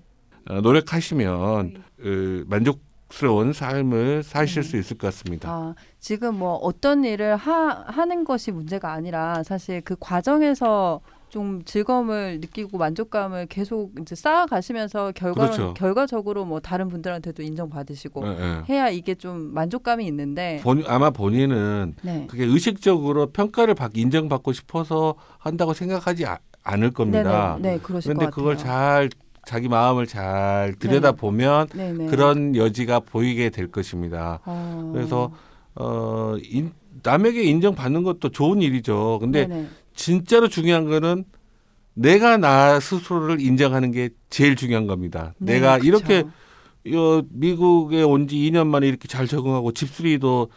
[0.49, 4.69] 어, 노력하시면 그 만족 만족 스러운 삶을 사실 네.
[4.69, 5.49] 수 있을 것 같습니다.
[5.49, 12.39] 아, 지금 뭐 어떤 일을 하, 하는 것이 문제가 아니라 사실 그 과정에서 좀 즐거움을
[12.41, 15.75] 느끼고 만족감을 계속 이제 쌓아 가시면서 결과 그렇죠.
[15.75, 18.63] 결과적으로 뭐 다른 분들한테도 인정받으시고 예, 예.
[18.69, 22.27] 해야 이게 좀 만족감이 있는데 본, 아마 본인은 네.
[22.29, 27.57] 그게 의식적으로 평가를 받, 인정받고 싶어서 한다고 생각하지 아- 않을 겁니다.
[27.61, 28.57] 네네, 네, 그러실 그런데 것 그걸.
[28.57, 29.09] 잘
[29.47, 32.07] 자기 마음을 잘 들여다 보면 네네.
[32.07, 34.41] 그런 여지가 보이게 될 것입니다.
[34.45, 34.91] 어.
[34.93, 35.33] 그래서
[35.77, 36.73] 어 인,
[37.03, 39.19] 남에게 인정받는 것도 좋은 일이죠.
[39.21, 39.69] 근데 네네.
[39.95, 41.25] 진짜로 중요한 거는
[41.95, 45.33] 내가 나 스스로를 인정하는 게 제일 중요한 겁니다.
[45.39, 45.87] 네, 내가 그쵸.
[45.87, 46.25] 이렇게
[46.93, 50.49] 요 미국에 온 지 2년 만에 이렇게 잘 적응하고 집수리도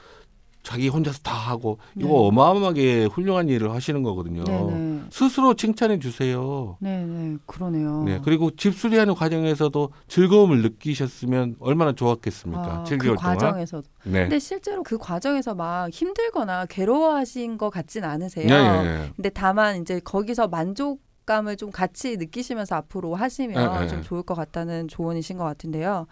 [0.69, 2.13] 자기 혼자서 다 하고 이거 네.
[2.27, 4.43] 어마어마하게 훌륭한 일을 하시는 거거든요.
[4.43, 5.05] 네네.
[5.09, 6.77] 스스로 칭찬해 주세요.
[6.79, 7.37] 네 네.
[7.47, 8.03] 그러네요.
[8.03, 8.19] 네.
[8.23, 12.61] 그리고 집 수리하는 과정에서도 즐거움을 느끼셨으면 얼마나 좋았겠습니까?
[12.61, 13.17] 아, 7개월 그 동안.
[13.17, 14.21] 과정에서 네.
[14.21, 18.47] 근데 실제로 그 과정에서 막 힘들거나 괴로워하신 것 같진 않으세요.
[18.47, 19.11] 네, 네, 네.
[19.15, 23.87] 근데 다만 이제 거기서 만족 감을 좀 같이 느끼시면서 앞으로 하시면 네, 네.
[23.87, 26.05] 좀 좋을 것 같다는 조언이신 것 같은데요.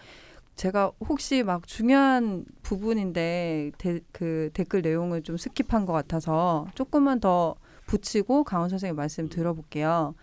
[0.57, 7.55] 제가 혹시 막 중요한 부분인데 데, 그 댓글 내용을 좀 스킵한 것 같아서 조금만 더
[7.85, 10.15] 붙이고 강원 선생님 말씀 들어볼게요.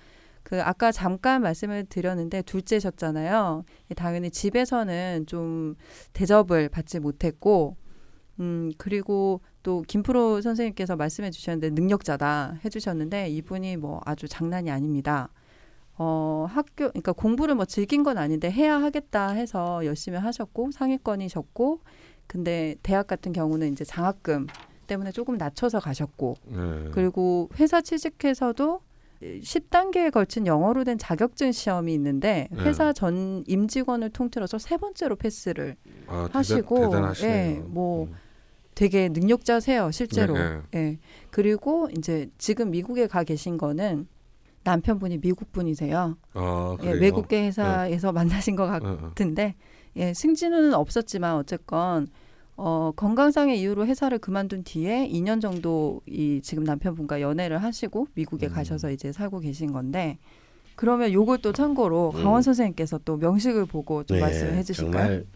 [0.43, 3.65] 그 아까 잠깐 말씀을 드렸는데 둘째셨잖아요.
[3.97, 5.77] 당연히 집에서는 좀
[6.13, 7.77] 대접을 받지 못했고,
[8.41, 15.31] 음 그리고 또 김프로 선생님께서 말씀해 주셨는데 능력자다 해주셨는데 이분이 뭐 아주 장난이 아닙니다.
[15.97, 21.81] 어 학교 그러니까 공부를 뭐 즐긴 건 아닌데 해야 하겠다 해서 열심히 하셨고 상위권이셨고
[22.27, 24.47] 근데 대학 같은 경우는 이제 장학금
[24.87, 26.91] 때문에 조금 낮춰서 가셨고 네.
[26.93, 28.81] 그리고 회사 취직해서도
[29.23, 32.63] 10단계에 걸친 영어로 된 자격증 시험이 있는데 네.
[32.65, 35.77] 회사 전 임직원을 통틀어서 세 번째로 패스를
[36.07, 37.15] 아, 하시고, 대단.
[37.23, 38.09] 예, 뭐
[38.75, 40.35] 되게 능력자세요 실제로.
[40.35, 40.99] 네, 예.
[41.31, 44.09] 그리고 이제 지금 미국에 가 계신 거는
[44.65, 46.17] 남편분이 미국 분이세요.
[46.33, 47.01] 아, 예, 그래요?
[47.01, 48.97] 외국계 회사에서 만나신 것 어, 어.
[48.97, 49.55] 같은데
[49.97, 52.09] 예, 승진은 없었지만 어쨌건
[52.57, 58.53] 어, 건강상의 이유로 회사를 그만둔 뒤에 2년 정도 이 지금 남편분과 연애를 하시고 미국에 음.
[58.53, 60.19] 가셔서 이제 살고 계신 건데
[60.77, 62.23] 그러면 요걸 또 참고로 음.
[62.23, 64.93] 강원 선생님께서 또 명식을 보고 좀 말씀을 해주실까요?
[64.93, 65.27] 네, 정말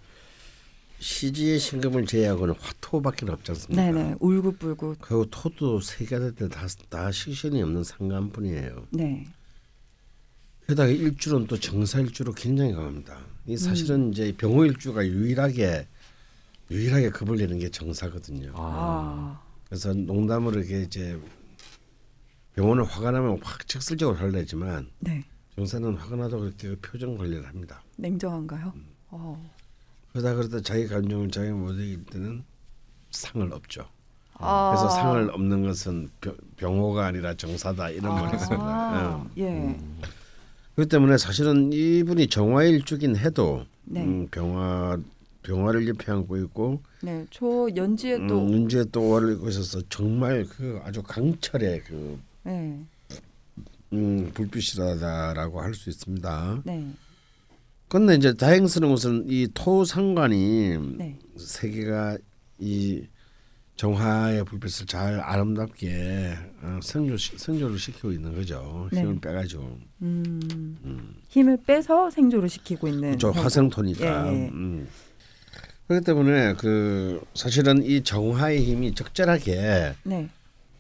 [0.98, 3.82] 시지의 신금을 제외하고는 화토밖에 없지 않습니까?
[3.82, 8.86] 네네 울긋불긋 그리고 토도 세계가 될때다 다 식신이 없는 상관뿐이에요.
[8.90, 9.26] 네
[10.66, 13.18] 게다가 일주는 또 정사일주로 굉장히 강합니다.
[13.46, 14.12] 이 사실은 음.
[14.12, 15.86] 이제 병호일주가 유일하게
[16.70, 18.52] 유일하게 겁을 내는 게 정사거든요.
[18.54, 21.18] 아, 그래서 농담으로 이게 이제
[22.54, 25.24] 병원을 화가 나면 확 직설적으로 화를 내지만 네
[25.54, 27.82] 정사는 화가 나도 그렇게 표정 관리를 합니다.
[27.96, 28.72] 냉정한가요?
[28.74, 28.86] 음.
[29.10, 29.57] 어.
[30.18, 32.42] 그러다 그러다 자기 감정을 자기 못 이길 때는
[33.10, 33.86] 상을 업죠.
[34.34, 34.70] 아.
[34.70, 38.64] 그래서 상을 업는 것은 병, 병호가 아니라 정사다 이런 말이 있습니다.
[38.66, 39.42] 아, 응.
[39.42, 39.78] 예.
[40.74, 44.02] 그렇기 때문에 사실은 이분이 정화일주긴 해도 네.
[44.02, 44.98] 음, 병화
[45.42, 50.44] 병화를 옆에 안고 있고 네, 저 연지에 또 음, 문제 또 월을 입고 있어서 정말
[50.44, 52.78] 그 아주 강철의 그 네,
[53.92, 56.62] 음, 불빛이라다라고 할 수 있습니다.
[56.64, 56.92] 네,
[57.88, 61.18] 그런데 이제 다행스러운 것은 이 토상관이 네.
[61.36, 62.18] 세 개가
[62.58, 63.02] 이
[63.76, 68.88] 정화의 불빛을 잘 아름답게 어, 성조 성조를 시키고 있는 거죠.
[68.92, 69.00] 네.
[69.00, 73.44] 힘을 빼가지고 음, 힘을 빼서 생조를 시키고 있는 저 경우.
[73.44, 74.32] 화생토니까.
[74.32, 74.48] 예, 예.
[74.48, 74.88] 음.
[75.86, 80.28] 그렇기 때문에 그 사실은 이 정화의 힘이 적절하게 네,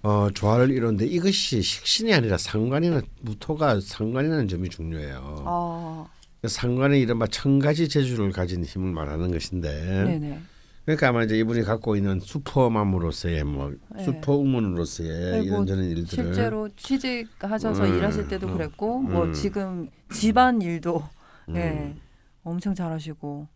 [0.02, 5.44] 어, 조화를 이루는데 이것이 식신이 아니라 상관이나 무토가 상관이라는 점이 중요해요.
[5.46, 6.06] 아,
[6.46, 10.40] 상관의 이른바 천 가지 재주를 가진 힘을 말하는 것인데 네, 네.
[10.84, 14.04] 그러니까 아마 이제 이분이 갖고 있는 슈퍼맘으로서의 뭐 네.
[14.04, 19.32] 슈퍼우먼으로서의 네, 뭐 이런저런 일들을 실제로 취직하셔서 음, 일하실 때도 음, 그랬고 뭐 음.
[19.32, 21.02] 지금 집안 일도
[21.48, 21.54] 음.
[21.54, 21.96] 네,
[22.44, 23.48] 엄청 잘하시고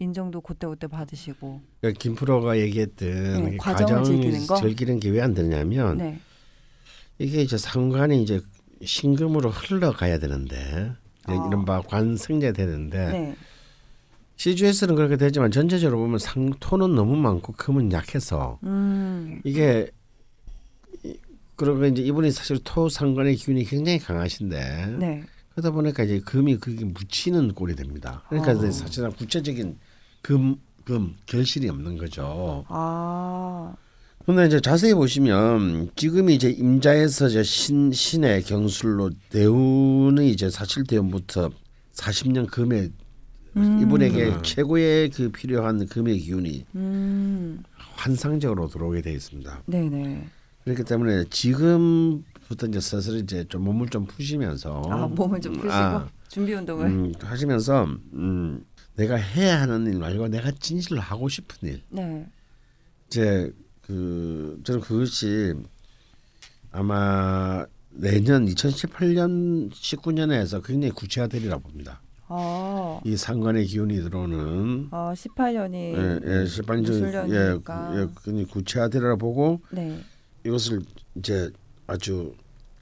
[0.00, 4.56] 인정도 그때그때 받으시고 그러니까 김프로가 얘기했던 네, 이 과정을 즐기는 거?
[4.56, 6.18] 즐기는 게 왜 안 되냐면 네,
[7.18, 8.40] 이게 이제 상관이 이제
[8.82, 10.56] 신금으로 흘러가야 되는데
[10.88, 10.96] 아.
[11.28, 13.36] 이른바 관성제 되는데 네,
[14.36, 19.90] 시주에서는 그렇게 되지만 전체적으로 보면 상토는 너무 많고 금은 약해서 음, 이게
[21.04, 21.16] 이-
[21.56, 26.84] 그러고 이제 이분이 사실 토 상관의 기운이 굉장히 강하신데 네, 그러다 보니까 이제 금이 그게
[26.86, 28.22] 묻히는 꼴이 됩니다.
[28.30, 28.54] 그러니까 아.
[28.54, 29.78] 이제 사실은 구체적인
[30.22, 32.64] 금, 금 결실이 없는 거죠.
[32.68, 33.74] 아,
[34.26, 41.50] 근데 이제 자세히 보시면 지금이 이제 임자에서 이제 신 신의 경술로 대운의 이제 사실 대운부터
[41.94, 42.90] 40년 금의
[43.56, 43.80] 음.
[43.82, 44.42] 이분에게 음.
[44.42, 47.62] 최고의 그 필요한 금의 기운이 음.
[47.76, 49.62] 환상적으로 들어오게 돼 있습니다.
[49.66, 50.28] 네네.
[50.64, 56.08] 그렇기 때문에 지금부터 이제 슬슬 이제 좀 몸을 좀 푸시면서 아 몸을 좀 푸시고 아,
[56.28, 56.86] 준비 운동을.
[56.86, 58.64] 음, 하시면서 음,
[58.94, 62.26] 내가 해야 하는 일 말고 내가 진실로 하고 싶은 일 네.
[63.08, 63.50] 이제
[63.90, 65.52] 그 저는 그것이
[66.70, 72.00] 아마 내년 2018년 19년에서 굉장히 구체화되리라 봅니다.
[72.28, 73.00] 아.
[73.04, 78.00] 이 상관의 기운이 들어오는 아 18년이 예, 예, 18년 예.
[78.00, 80.00] 예, 굉장히 구체화되리라 보고 네.
[80.46, 80.82] 이것을
[81.16, 81.50] 이제
[81.88, 82.32] 아주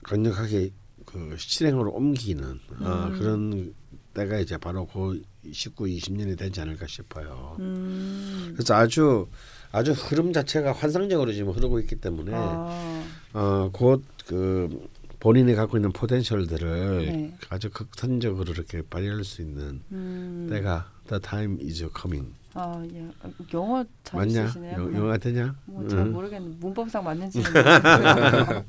[0.02, 0.70] 강력하게
[1.06, 2.44] 그 실행으로 옮기는
[2.80, 3.18] 어, 음.
[3.18, 3.74] 그런
[4.12, 7.56] 때가 이제 바로 그 19, 20년이 되지 않을까 싶어요.
[7.61, 8.50] 음.
[8.52, 9.26] 그래서 아주
[9.72, 13.04] 아주 흐름 자체가 환상적으로 지금 흐르고 있기 때문에 아.
[13.34, 14.88] 어, 곧그
[15.20, 17.34] 본인이 갖고 있는 포텐셜들을 네.
[17.50, 20.46] 아주 극단적으로 이렇게 발휘할 수 있는 음.
[20.50, 22.32] 때가 the time is coming.
[22.54, 23.06] 아 예.
[23.22, 24.46] 아, 영어 잘 맞냐?
[24.46, 24.72] 쓰시네요.
[24.74, 24.98] 영, 네.
[24.98, 25.54] 영화 되냐?
[25.66, 26.12] 뭐잘 응.
[26.12, 28.64] 모르겠는데 문법상 맞는지는 모르겠어요.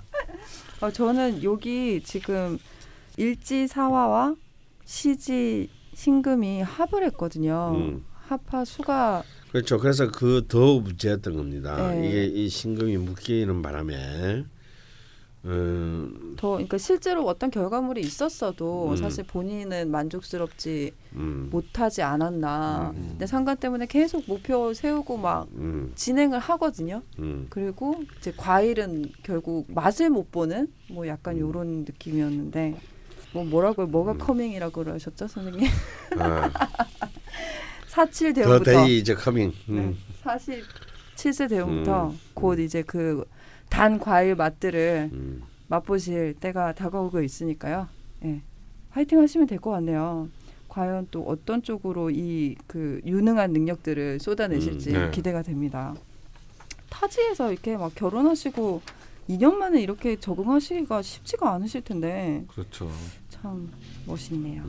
[0.81, 2.57] 어, 저는 여기 지금
[3.17, 4.35] 일지 사화와
[4.85, 7.73] 시지 신금이 합을 했거든요.
[7.75, 8.05] 음.
[8.27, 9.77] 합하 수가 그렇죠.
[9.79, 11.91] 그래서 그 더 문제였던 겁니다.
[11.91, 12.07] 네.
[12.07, 14.45] 이게 이 신금이 묶이는 바람에
[15.45, 18.95] 음, 더 그러니까 실제로 어떤 결과물이 있었어도 음.
[18.97, 22.91] 사실 본인은 만족스럽지 음, 못하지 않았나.
[22.93, 23.07] 음.
[23.11, 27.01] 근데 상관 때문에 계속 목표 세우고 막 음, 진행을 하거든요.
[27.19, 27.47] 음.
[27.49, 31.39] 그리고 이제 과일은 결국 맛을 못 보는 뭐 약간 음.
[31.39, 32.75] 요런 느낌이었는데
[33.31, 33.87] 뭐 뭐라고요?
[33.87, 34.17] 뭐가 음.
[34.17, 35.67] coming이라고 그러셨죠, 선생님?
[36.17, 36.51] 아,
[37.99, 39.51] 사칠 더 대운부터 데이 이제 coming.
[39.67, 39.97] 네, 음.
[40.23, 42.19] 47세 대운부터 음.
[42.33, 43.25] 곧 이제 그
[43.69, 45.43] 단 과일 맛들을 음.
[45.67, 47.87] 맛보실 때가 다가오고 있으니까요.
[48.25, 48.41] 예.
[48.89, 50.27] 화이팅 하시면 될 것 같네요.
[50.69, 55.11] 과연 또 어떤 쪽으로 이 그 유능한 능력들을 쏟아내실지 음, 네.
[55.11, 55.93] 기대가 됩니다.
[56.89, 58.81] 타지에서 이렇게 막 결혼하시고
[59.29, 62.89] 2년 만에 이렇게 적응하시기가 쉽지가 않으실 텐데 그렇죠.
[63.29, 63.69] 참
[64.07, 64.63] 멋있네요.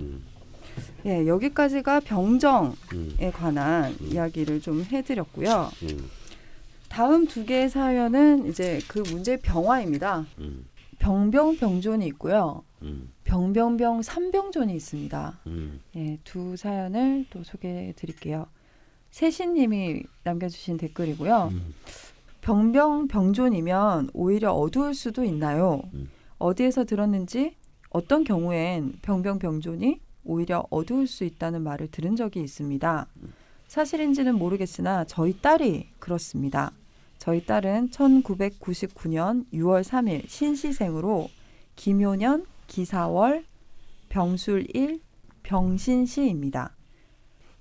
[0.76, 1.06] 음.
[1.06, 3.16] 예, 여기까지가 병정에 음.
[3.32, 4.08] 관한 음.
[4.12, 5.70] 이야기를 좀 해드렸고요.
[5.82, 6.10] 음.
[6.88, 10.26] 다음 두 개의 사연은 이제 그 문제의 병화입니다.
[10.38, 10.66] 음.
[10.98, 12.62] 병병 병존이 있고요.
[12.82, 13.10] 음.
[13.24, 15.40] 병병병 삼병존이 있습니다.
[15.46, 15.80] 음.
[15.96, 18.46] 예, 두 사연을 또 소개해 드릴게요.
[19.10, 21.48] 세신님이 남겨주신 댓글이고요.
[21.52, 21.74] 음.
[22.40, 25.82] 병병 병존이면 오히려 어두울 수도 있나요?
[25.94, 26.08] 음.
[26.38, 27.54] 어디에서 들었는지
[27.90, 33.06] 어떤 경우엔 병병 병존이 오히려 어두울 수 있다는 말을 들은 적이 있습니다.
[33.68, 36.72] 사실인지는 모르겠으나 저희 딸이 그렇습니다.
[37.18, 41.28] 저희 딸은 1999년 6월 3일 신시생으로
[41.76, 43.44] 김효년, 기사월,
[44.08, 45.00] 병술일,
[45.42, 46.74] 병신시입니다.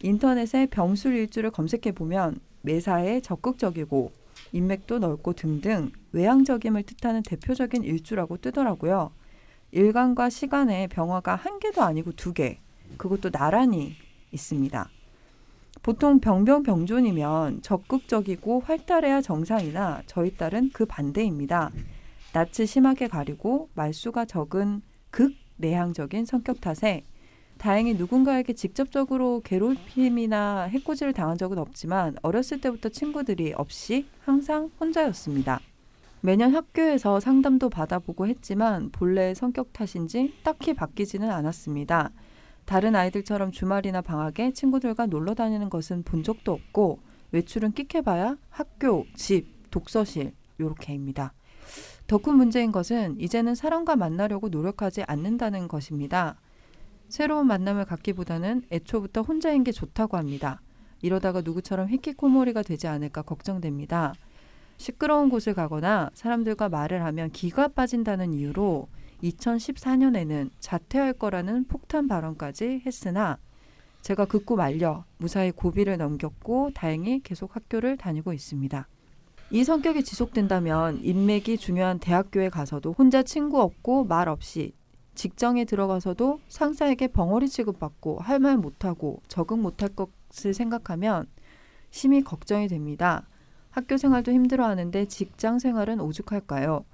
[0.02, 4.12] 인터넷에 병술 일주를 검색해 보면 매사에 적극적이고
[4.52, 9.12] 인맥도 넓고 등등 외향적임을 뜻하는 대표적인 일주라고 뜨더라고요.
[9.72, 12.60] 일간과 시간에 병화가 한 개도 아니고 두 개,
[12.98, 13.96] 그것도 나란히
[14.32, 14.90] 있습니다.
[15.84, 21.72] 보통 병병병존이면 적극적이고 활달해야 정상이나 저희 딸은 그 반대입니다.
[22.34, 27.04] 낯을 심하게 가리고 말수가 적은 극 내향적인 성격 탓에
[27.58, 35.60] 다행히 누군가에게 직접적으로 괴롭힘이나 해코지를 당한 적은 없지만 어렸을 때부터 친구들이 없이 항상 혼자였습니다.
[36.22, 42.12] 매년 학교에서 상담도 받아보고 했지만 본래의 성격 탓인지 딱히 바뀌지는 않았습니다.
[42.66, 47.00] 다른 아이들처럼 주말이나 방학에 친구들과 놀러 다니는 것은 본 적도 없고
[47.32, 51.34] 외출은 끽해봐야 학교, 집, 독서실 요렇게입니다.
[52.08, 56.36] 더 큰 문제인 것은 이제는 사람과 만나려고 노력하지 않는다는 것입니다.
[57.08, 60.62] 새로운 만남을 갖기보다는 애초부터 혼자인 게 좋다고 합니다.
[61.02, 64.14] 이러다가 누구처럼 히키코모리가 되지 않을까 걱정됩니다.
[64.80, 68.88] 시끄러운 곳을 가거나 사람들과 말을 하면 기가 빠진다는 이유로
[69.22, 73.38] 2014년에는 자퇴할 거라는 폭탄 발언까지 했으나
[74.02, 78.88] 제가 극구 말려 무사히 고비를 넘겼고 다행히 계속 학교를 다니고 있습니다.
[79.52, 84.72] 이 성격이 지속된다면 인맥이 중요한 대학교에 가서도 혼자 친구 없고 말 없이
[85.14, 91.26] 직장에 들어가서도 상사에게 벙어리 취급받고 할 말 못하고 적응 못할 것을 생각하면
[91.92, 93.28] 심히 걱정이 됩니다.
[93.72, 96.86] 학교 생활도 힘들어하는데 직장 생활은 오죽할까요?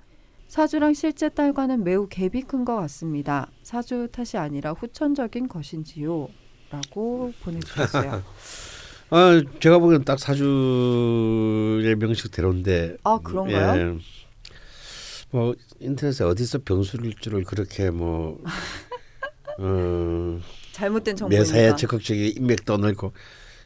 [0.48, 3.50] 사주랑 실제 딸과는 매우 갭이 큰 것 같습니다.
[3.64, 6.28] 사주 탓이 아니라 후천적인 것인지요?
[6.70, 8.22] 라고 보내주셨어요.
[9.12, 12.98] 아, 제가 보기엔 딱 사주의 명식대로인데.
[13.04, 13.80] 아, 그런가요?
[13.80, 13.98] 예.
[15.32, 18.42] 뭐 인터넷에 어디서 병술일주를 그렇게 뭐
[19.60, 20.40] 어,
[20.74, 21.54] 잘못된 정보입니다.
[21.54, 23.14] 매사에 적극적인 인맥도 넓고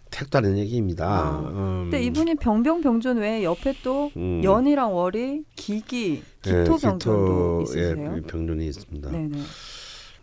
[0.09, 1.05] 택도 않은 얘기입니다.
[1.07, 1.39] 아.
[1.39, 4.41] 음, 근데 이분이 병병병존 외에 옆에 또 음.
[4.43, 8.21] 연이랑 월이 기기 예, 기토 병존도 기토, 예, 있으세요?
[8.27, 9.11] 병존이 있습니다.
[9.11, 9.39] 네네.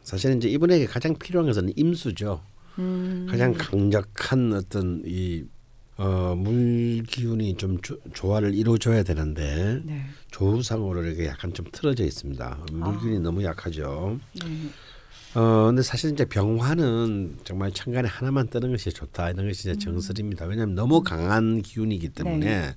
[0.03, 2.41] 사실은 이제 이분에게 가장 필요한 것은 임수죠.
[2.79, 3.27] 음.
[3.29, 5.45] 가장 강력한 어떤 이
[5.99, 10.03] 어, 물 기운이 좀 조, 조화를 이루어줘야 되는데 네.
[10.31, 12.67] 조우상으로 이렇게 약간 좀 틀어져 있습니다.
[12.71, 14.19] 물 기운이 너무 약하죠.
[14.45, 14.69] 네.
[15.39, 20.47] 어 근데 사실 이제 병화는 정말 천간에 하나만 뜨는 것이 좋다 이런 것이 이제 정설입니다.
[20.47, 22.75] 왜냐하면 너무 강한 기운이기 때문에 네.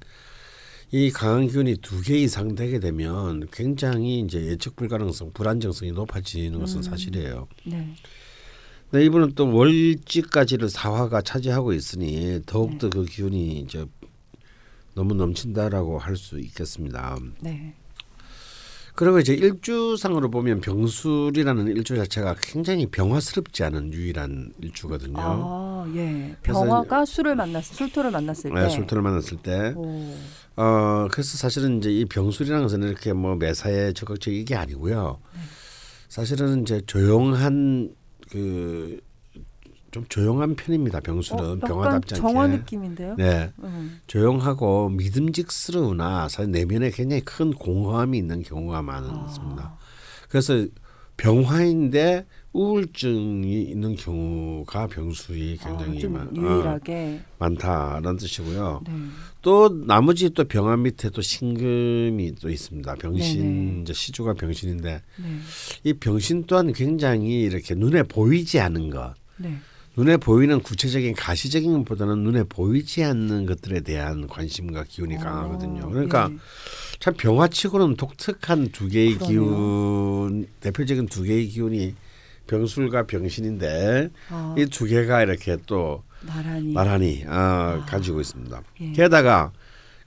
[0.92, 6.82] 이 강한 기운이 두 개 이상 되게 되면 굉장히 이제 예측 불가능성, 불안정성이 높아지는 것은
[6.82, 7.48] 사실이에요.
[7.66, 7.96] 네.
[8.92, 13.86] 근데 이분은 또 월지까지를 사화가 차지하고 있으니 더욱더 그 기운이 이제
[14.96, 17.18] 너무 넘친다라고 할 수 있겠습니다.
[17.40, 17.74] 네.
[19.00, 25.16] 그리고 이제 일주상으로 보면 병술이라는 일주 자체가 굉장히 병화스럽지 않은 유일한 일주거든요.
[25.18, 26.36] 아, 예.
[26.44, 28.60] 병화가 술을 만났을 술토를 만났을 때.
[28.60, 30.14] 네, 술토를 만났을 때, 오.
[30.58, 35.22] 어 그래서 사실은 이제 이 병술이라는 것은 이렇게 뭐 매사에 적극적 이게 아니고요.
[35.34, 35.40] 네.
[36.10, 37.96] 사실은 이제 조용한
[38.30, 39.00] 그
[39.92, 41.00] 좀 조용한 편입니다.
[41.00, 42.22] 병술은 어, 병화답지 않게.
[42.22, 43.16] 정화 느낌인데요?
[43.18, 44.00] 네, 음.
[44.08, 49.78] 조용하고 믿음직스러우나 사실 내면에 굉장히 큰 공허함이 있는 경우가 많습니다.
[50.30, 50.66] 그래서
[51.18, 57.22] 병화인데 우울증이 있는 경우가 병술이 굉장히 아, 좀 많, 어, 유일하게.
[57.38, 58.82] 많다라는 뜻이고요.
[58.88, 58.94] 네.
[59.42, 62.96] 또 나머지 또 병화 밑에 또 신금이 또 있습니다.
[62.96, 63.82] 병신 네네.
[63.82, 65.26] 이제 시주가 병신인데 네.
[65.84, 69.58] 이 병신 또한 굉장히 이렇게 눈에 보이지 않는 것, 네.
[70.00, 75.88] 눈에 보이는 구체적인 가시적인 것보다는 눈에 보이지 않는 것들에 대한 관심과 기운이 강하거든요.
[75.88, 76.38] 어, 그러니까 예.
[77.00, 79.28] 참 병화치고는 독특한 두 개의 그러네요.
[79.28, 81.96] 기운, 대표적인 두 개의 기운이
[82.48, 86.72] 병술과 병신인데 아, 이두 개가 이렇게 또 나란히.
[86.74, 88.62] 나란히 어, 가지고 있습니다.
[88.80, 88.92] 예.
[88.94, 89.52] 게다가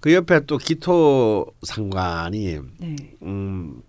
[0.00, 2.96] 그 옆에 또 기토 상관이 네.
[3.22, 3.82] 음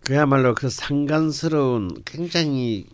[0.00, 2.86] 그야말로 그 상간스러운 굉장히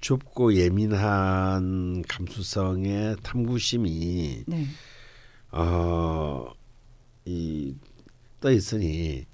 [0.00, 4.66] 좁고 예민한 감수성의 탐구심이 네.
[5.50, 6.54] 어이
[8.40, 9.26] 떠 있으니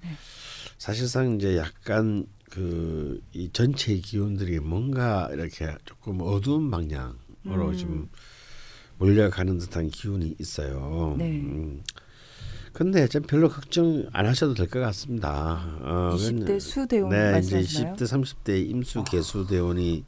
[0.79, 7.77] 사실상 이제 약간 그 이 전체 기운들이 뭔가 이렇게 조금 어두운 방향으로 음.
[7.77, 8.09] 좀
[8.99, 11.17] 몰려가는 듯한 기운이 있어요.
[11.19, 11.41] 네.
[11.41, 11.83] 음.
[12.73, 15.65] 근데 좀 별로 걱정 안 하셔도 될 것 같습니다.
[15.81, 17.95] 어, 20대 수대원 네, 이제 말씀하시나요?
[17.97, 20.05] 20대 30대 임수 개수 대원이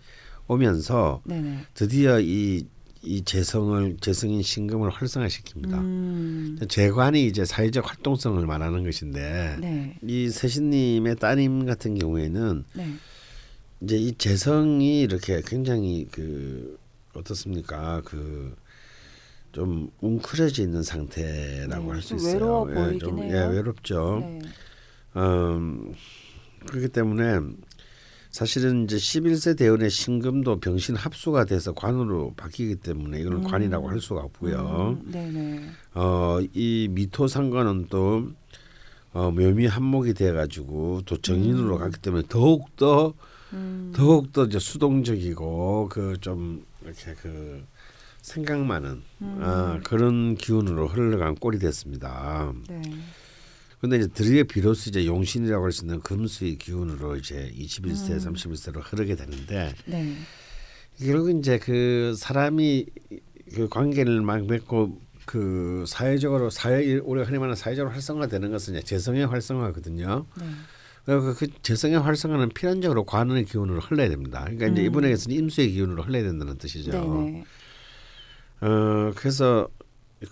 [0.49, 1.67] 오면서 네네.
[1.75, 2.67] 드디어 이,
[3.03, 5.75] 이 재성을 재성인 신금을 활성화시킵니다.
[5.75, 9.99] 음, 재관이 이제 사회적 활동성을 말하는 것인데 네.
[10.03, 12.93] 이 세신님의 따님 같은 경우에는 네.
[13.81, 16.79] 이제 이 재성이 이렇게 굉장히 그
[17.15, 18.03] 어떻습니까?
[18.05, 18.57] 그
[19.57, 22.33] 좀 웅크려져 있는 상태라고 네, 할수좀 있어요.
[22.35, 23.31] 외로워 예, 보이긴 좀, 해요.
[23.35, 24.19] 예, 외롭죠.
[24.21, 24.39] 네.
[25.17, 25.95] 음,
[26.67, 27.41] 그렇기 때문에
[28.41, 34.20] 사실은 이제 11세 대원의 신금도 병신 합수가 돼서 관으로 바뀌기 때문에 이거는 관이라고 할 수가
[34.20, 34.99] 없고요.
[35.03, 35.70] 음, 네네.
[35.95, 38.28] 어, 이 미토 상관은 또
[39.14, 43.14] 어, 묘미 한목이 돼 가지고 또 정인으로 갔기 때문에 더욱 더
[43.55, 47.64] 음, 더욱 더 이제 수동적이고 그 좀 이렇게 그
[48.20, 49.39] 생각 많은 음.
[49.41, 52.53] 아, 그런 기운으로 흘러간 꼴이 됐습니다.
[52.68, 52.82] 네.
[53.81, 58.18] 근데 이제 드디어 비로소 이제 용신이라고 할 수 있는 금수의 기운으로 이제 21세, 음.
[58.18, 60.16] 31세로 흐르게 되는데 네.
[60.99, 62.87] 결국 이제 그 사람이
[63.55, 69.27] 그 관계를 막 맺고 그 사회적으로 사회 우리가 흔히 말하는 사회적으로 활성화되는 것은 이제 재성의
[69.27, 70.27] 활성화거든요.
[70.39, 70.47] 네.
[71.07, 74.41] 그 재성의 활성화는 필연적으로 관의 기운으로 흘러야 됩니다.
[74.45, 74.87] 그러니까 이제 음.
[74.87, 76.91] 이분에게서는 임수의 기운으로 흘러야 된다는 뜻이죠.
[76.93, 77.45] 네네.
[78.62, 79.68] 어 그래서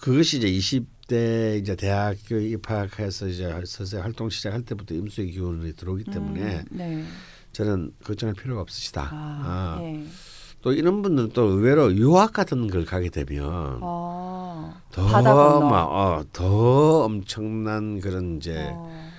[0.01, 6.41] 그것이 이제 20대 이제 대학교에 입학해서 이제 서서히 활동 시작할 때부터 임수의 기운이 들어오기 때문에
[6.57, 7.05] 음, 네.
[7.53, 9.03] 저는 걱정할 필요가 없으시다.
[9.03, 10.05] 아, 아, 예.
[10.63, 15.61] 또 이런 분들은 또 의외로 유학 같은 걸 가게 되면 아, 더.
[15.61, 19.11] 막, 어, 더 엄청난 그런 이제 어,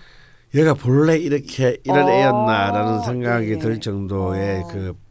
[0.56, 3.58] 얘가 본래 이렇게 이런 어, 애였나라는 생각이 네.
[3.60, 4.68] 들 정도의 어.
[4.68, 5.05] 그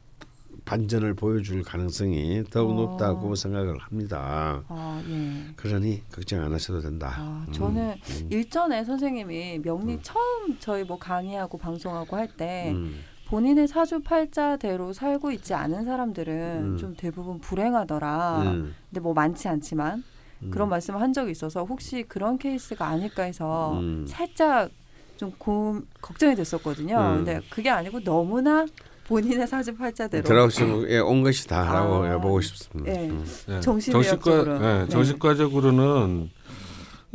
[0.65, 2.75] 반전을 보여줄 가능성이 더욱 어.
[2.75, 4.63] 높다고 생각을 합니다.
[4.69, 5.53] 아, 예.
[5.57, 7.15] 그러니 걱정 안 하셔도 된다.
[7.19, 13.69] 아, 음, 저는 음, 일전에 선생님이 명리 처음 저희 뭐 강의하고 방송하고 할때 음, 본인의
[13.69, 16.79] 사주 팔자대로 살고 있지 않은 사람들은 음.
[16.79, 18.43] 좀 대부분 불행하더라.
[18.43, 20.03] 음, 근데 뭐 많지 않지만
[20.43, 20.51] 음.
[20.51, 24.07] 그런 말씀을 한 적이 있어서 혹시 그런 케이스가 아닐까 해서 음.
[24.09, 24.71] 살짝
[25.17, 26.97] 좀 고, 걱정이 됐었거든요.
[26.97, 27.17] 음.
[27.17, 28.67] 근데 그게 아니고 너무나
[29.07, 30.25] 본인의 사주 팔자대로.
[30.25, 32.93] 들어오시고 예, 온 것이 다라고 아, 해보고 싶습니다.
[32.93, 33.09] 예.
[33.09, 33.25] 음.
[33.47, 33.61] 네.
[33.61, 34.45] 정신의학적으로.
[34.45, 34.89] 정신과 네, 네.
[34.89, 36.31] 정신과적으로는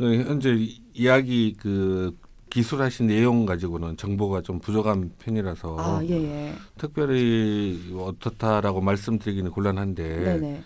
[0.00, 0.56] 어, 현재
[0.94, 2.16] 이야기 그
[2.50, 6.54] 기술하신 내용 가지고는 정보가 좀 부족한 편이라서 아, 예, 예.
[6.78, 10.62] 특별히 어떻다라고 말씀드리기는 곤란한데 네네.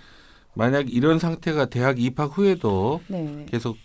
[0.54, 3.46] 만약 이런 상태가 대학 입학 후에도 네.
[3.50, 3.76] 계속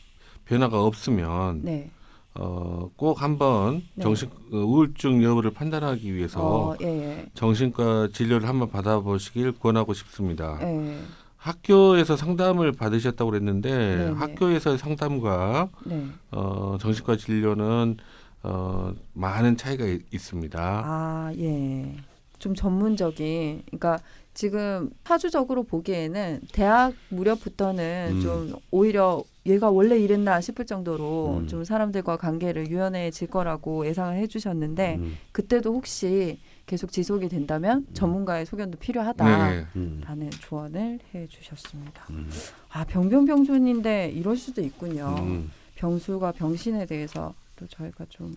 [0.45, 1.91] 변화가 없으면 네.
[2.35, 4.03] 어, 꼭 한번 네.
[4.03, 7.25] 정신 어, 우울증 여부를 판단하기 위해서 어, 예, 예.
[7.33, 10.59] 정신과 진료를 한번 받아보시길 권하고 싶습니다.
[10.61, 10.99] 예.
[11.37, 14.11] 학교에서 상담을 받으셨다고 그랬는데 네네.
[14.11, 16.05] 학교에서 상담과 네.
[16.31, 17.97] 어, 정신과 진료는
[18.43, 20.59] 어, 많은 차이가 있, 있습니다.
[20.61, 21.95] 아, 예.
[22.39, 23.99] 좀 전문적인, 그러니까
[24.33, 28.21] 지금 사주적으로 보기에는 대학 무렵부터는 음.
[28.21, 31.47] 좀 오히려 얘가 원래 이랬나 싶을 정도로 음.
[31.47, 35.17] 좀 사람들과 관계를 유연해질 거라고 예상을 해주셨는데 음.
[35.31, 39.49] 그때도 혹시 계속 지속이 된다면 전문가의 소견도 필요하다.
[39.49, 39.65] 네.
[39.75, 40.01] 음.
[40.05, 42.05] 라는 조언을 해주셨습니다.
[42.11, 42.29] 음.
[42.69, 45.15] 아 병병병존인데 이럴 수도 있군요.
[45.19, 45.51] 음.
[45.75, 48.35] 병수가 병신에 대해서 또 저희가 좀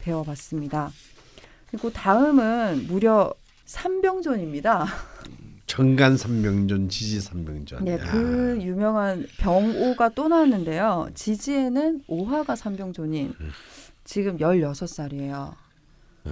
[0.00, 0.90] 배워봤습니다.
[1.70, 3.32] 그리고 다음은 무려
[3.70, 4.84] 삼병존입니다.
[5.66, 7.84] 청간 삼명존, 지지 삼명존.
[7.84, 7.98] 네, 야.
[7.98, 11.08] 그 유명한 병오가 또 나왔는데요.
[11.14, 13.32] 지지에는 오화가 삼병존인
[14.02, 15.54] 지금 16살이에요.
[16.24, 16.30] 어,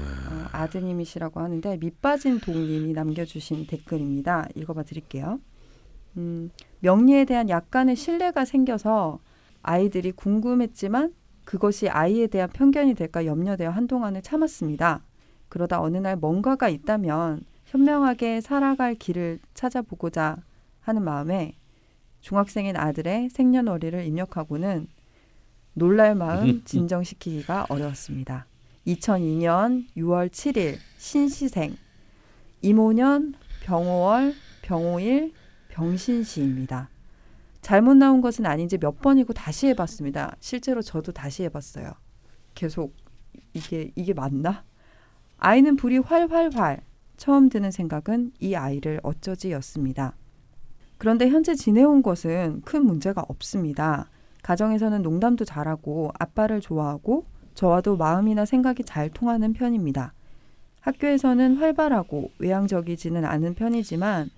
[0.51, 4.49] 아드님이시라고 하는데 밑빠진 동님이 남겨주신 댓글입니다.
[4.57, 5.39] 읽어봐 드릴게요.
[6.17, 9.21] 음, 명리에 대한 약간의 신뢰가 생겨서
[9.63, 11.15] 아이들이 궁금했지만
[11.45, 15.05] 그것이 아이에 대한 편견이 될까 염려되어 한동안을 참았습니다.
[15.49, 20.37] 그러다 어느 날 뭔가가 있다면 현명하게 살아갈 길을 찾아보고자
[20.81, 21.57] 하는 마음에
[22.21, 24.89] 중학생인 아들의 생년월일을 입력하고는
[25.75, 28.47] 놀랄 마음 진정시키기가 어려웠습니다.
[28.87, 31.77] 2002년 6월 7일 신시생
[32.63, 33.35] 이모년
[33.65, 35.33] 병오월 병오일
[35.69, 36.89] 병신시입니다.
[37.61, 40.37] 잘못 나온 것은 아닌지 몇 번이고 다시 해봤습니다.
[40.41, 41.93] 실제로 저도 다시 해봤어요.
[42.55, 42.97] 계속
[43.53, 44.65] 이게 이게 맞나?
[45.39, 46.81] 아이는 불이 활활활.
[47.17, 50.15] 처음 드는 생각은 이 아이를 어쩌지였습니다.
[50.99, 54.09] 그런데 현재 지내온 것은 큰 문제가 없습니다.
[54.43, 57.25] 가정에서는 농담도 잘하고 아빠를 좋아하고
[57.55, 60.13] 저와도 마음이나 생각이 잘 통하는 편입니다.
[60.81, 64.31] 학교에서는 활발하고 외향적이지는 않은 편이지만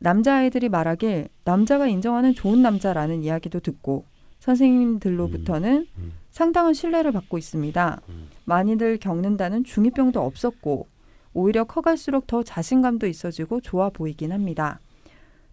[0.00, 4.04] 남자아이들이 말하길 남자가 인정하는 좋은 남자라는 이야기도 듣고
[4.40, 6.12] 선생님들로부터는 음.
[6.30, 8.00] 상당한 신뢰를 받고 있습니다.
[8.46, 8.48] 음.
[8.48, 10.86] 많이들 겪는다는 중2병도 없었고
[11.34, 14.80] 오히려 커갈수록 더 자신감도 있어지고 좋아 보이긴 합니다.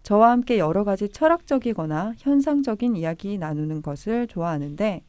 [0.02, 5.02] 저와 함께 여러 가지 철학적이거나 현상적인 이야기 나누는 것을 좋아하는데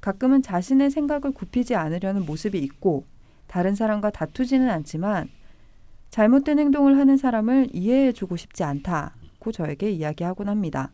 [0.00, 3.04] 가끔은 자신의 생각을 굽히지 않으려는 모습이 있고
[3.46, 5.28] 다른 사람과 다투지는 않지만
[6.10, 10.90] 잘못된 행동을 하는 사람을 이해해주고 싶지 않다고 저에게 이야기하곤 합니다.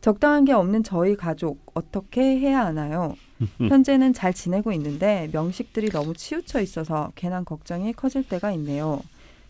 [0.00, 3.14] 적당한 게 없는 저희 가족 어떻게 해야 하나요?
[3.58, 9.02] 현재는 잘 지내고 있는데 명식들이 너무 치우쳐 있어서 괜한 걱정이 커질 때가 있네요.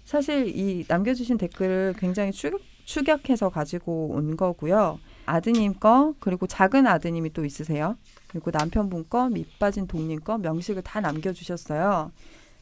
[0.04, 4.98] 사실 이 남겨주신 댓글을 굉장히 추격, 추격해서 가지고 온 거고요.
[5.26, 7.96] 아드님 거 그리고 작은 아드님이 또 있으세요.
[8.28, 12.10] 그리고 남편분 거 밑빠진 동님 거 명식을 다 남겨주셨어요.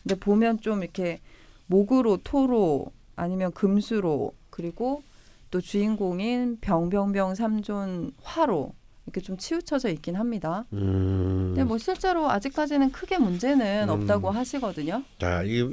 [0.02, 1.20] 근데 보면 좀 이렇게
[1.66, 5.02] 목으로 토로 아니면 금수로 그리고
[5.50, 8.72] 또 주인공인 병병병 삼존 화로
[9.10, 10.64] 이렇게 좀 치우쳐져 있긴 합니다.
[10.72, 11.48] 음.
[11.48, 13.90] 근데 뭐 실제로 아직까지는 크게 문제는 음.
[13.90, 15.02] 없다고 하시거든요.
[15.18, 15.68] 자, 이,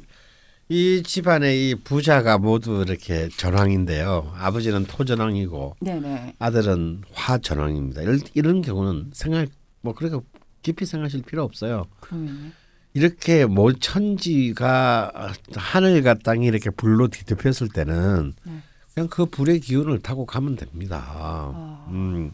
[0.69, 4.33] 이 집안의 이 부자가 모두 이렇게 전황인데요.
[4.35, 6.35] 아버지는 토전황이고 네네.
[6.39, 8.01] 아들은 화전황입니다.
[8.01, 9.47] 이런, 이런 경우는 생각
[9.81, 10.17] 뭐 그렇게
[10.63, 11.85] 깊이 생각하실 필요 없어요.
[11.99, 12.51] 그러면요.
[12.93, 18.53] 이렇게 뭐 천지가 하늘과 땅이 이렇게 불로 뒤덮였을 때는 네.
[18.95, 21.05] 그냥 그 불의 기운을 타고 가면 됩니다.
[21.07, 21.87] 아.
[21.91, 22.31] 음.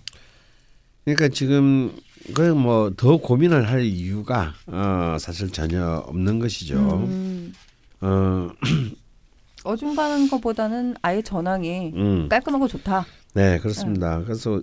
[1.06, 1.96] 그러니까 지금
[2.34, 6.76] 그뭐더 고민을 할 이유가 어 사실 전혀 없는 것이죠.
[6.78, 7.54] 음,
[8.02, 8.50] 어,
[9.66, 12.30] 어중간한 것보다는 아예 전황이 음.
[12.30, 13.06] 깔끔하고 좋다.
[13.34, 14.24] 네, 그렇습니다.
[14.24, 14.62] 그래서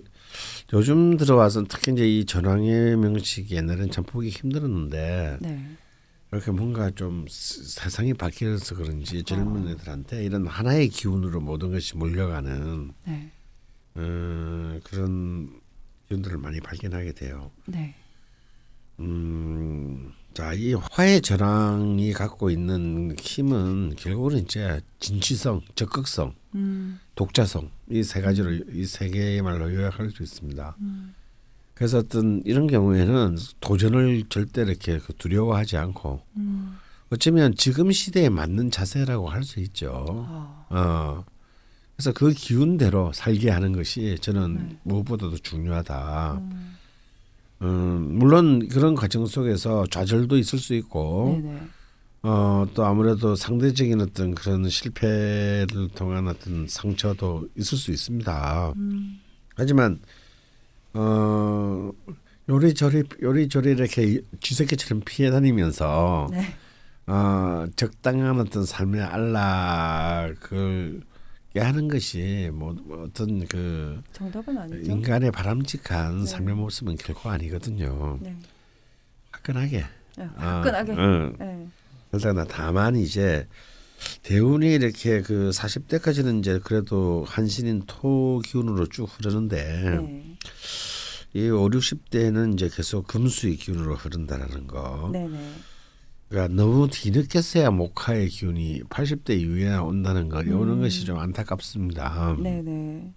[0.73, 5.65] 요즘 들어와서 특히 이제 이 전황의 명식이 옛날엔 참 보기 힘들었는데 네.
[6.31, 12.91] 이렇게 뭔가 좀 스- 세상이 바뀌어서 그런지 젊은 애들한테 이런 하나의 기운으로 모든 것이 몰려가는
[13.05, 13.31] 네.
[13.95, 15.49] 어, 그런
[16.11, 17.51] 기운들을 많이 발견하게 돼요.
[17.65, 17.95] 네.
[18.99, 28.03] 음, 자, 이 화의 전황이 갖고 있는 힘은 결국은 이제 진취성, 적극성, 음, 독자성 이
[28.03, 30.75] 세 가지로 이 세 개의 말로 요약할 수 있습니다.
[30.81, 31.15] 음.
[31.73, 36.77] 그래서 어떤 이런 경우에는 도전을 절대 이렇게 그 두려워하지 않고 음.
[37.09, 40.05] 어쩌면 지금 시대에 맞는 자세라고 할 수 있죠.
[40.27, 41.25] 아, 어.
[42.01, 44.77] 그래서 그 기운대로 살게 하는 것이 저는 네.
[44.81, 46.41] 무엇보다도 중요하다.
[46.41, 46.77] 음,
[47.61, 51.61] 음, 물론 그런 과정 속에서 좌절도 있을 수 있고, 네네.
[52.23, 58.73] 어, 또 아무래도 상대적인 어떤 그런 실패를 통한 어떤 상처도 있을 수 있습니다.
[58.77, 59.19] 음,
[59.55, 59.99] 하지만
[60.95, 61.91] 어
[62.49, 66.45] 요리조리 요리조리 이렇게 쥐새끼처럼 피해 다니면서 네.
[67.05, 71.01] 어 적당한 어떤 삶의 안락을
[71.59, 74.91] 하는 것이 뭐 어떤 그 정답은 아니죠.
[74.91, 76.25] 인간의 바람직한 네.
[76.25, 78.19] 삶의 모습은 결코 아니거든요.
[78.21, 78.35] 네.
[79.31, 79.85] 화끈하게.
[80.17, 80.91] 네, 어, 화끈하게.
[80.93, 81.35] 응.
[81.39, 81.67] 네.
[82.11, 83.47] 그러나 다만 이제
[84.23, 90.37] 대운이 이렇게 그 40대까지는 이제 그래도 한신인 토 기운으로 쭉 흐르는데 네.
[91.33, 95.09] 이 5, 60대에는 이제 계속 금수의 기운으로 흐른다라는 거.
[95.11, 95.37] 네네.
[96.31, 100.41] 그러니까 너무 뒤늦게서야 목화의 기운이 80대 이후에 온다는 거.
[100.41, 100.79] 이런 음.
[100.79, 102.37] 것이 좀 안타깝습니다.
[102.41, 103.11] 네네.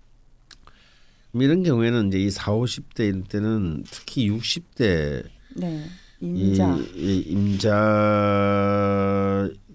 [1.34, 5.84] 이런 경우에는 이제 이 4, 50대일 때는 특히 60대 네.
[6.20, 6.76] 임자.
[6.76, 7.70] 이, 이 임자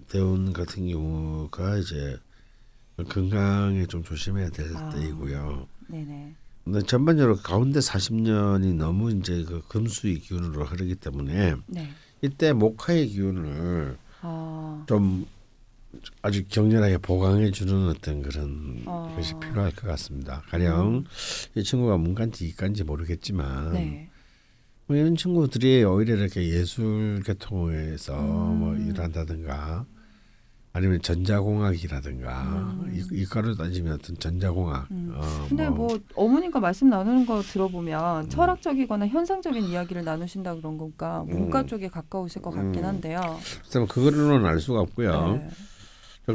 [0.08, 2.18] 대운 같은 경우가 이제
[3.08, 4.90] 건강에 좀 조심해야 될 아.
[4.90, 5.66] 때이고요.
[5.88, 6.34] 네네.
[6.64, 11.88] 근데 전반적으로 가운데 40년이 너무 이제 그 금수의 기운으로 흐르기 때문에 네.
[12.22, 14.84] 이때 목화의 기운을 아.
[14.86, 15.26] 좀
[16.22, 19.12] 아주 격렬하게 보강해 주는 어떤 그런 어.
[19.16, 20.42] 것이 필요할 것 같습니다.
[20.48, 21.04] 가령
[21.54, 24.08] 이 친구가 문간지 이간지 모르겠지만 네.
[24.86, 28.88] 뭐 이런 친구들이 오히려 이렇게 예술 계통에서 뭐 음.
[28.88, 29.86] 일한다든가
[30.72, 32.92] 아니면 전자공학이라든가 음.
[32.94, 35.12] 이, 이과로 따지면 어떤 전자공학 음.
[35.14, 38.28] 어, 근데 뭐 어머님과 말씀 나누는 거 들어보면 음.
[38.28, 41.66] 철학적이거나 현상적인 이야기를 나누신다 그런 거니까 문과 음.
[41.66, 42.88] 쪽에 가까우실 것 같긴 음.
[42.88, 43.20] 한데요.
[43.62, 45.34] 그래서 그거로는 알 수가 없고요.
[45.34, 45.48] 네.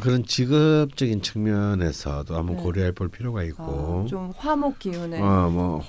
[0.02, 2.64] 그런 직업적인 측면에서도 한번 네.
[2.64, 5.82] 고려해 볼 필요가 있고 아, 좀 화목 기운에 어뭐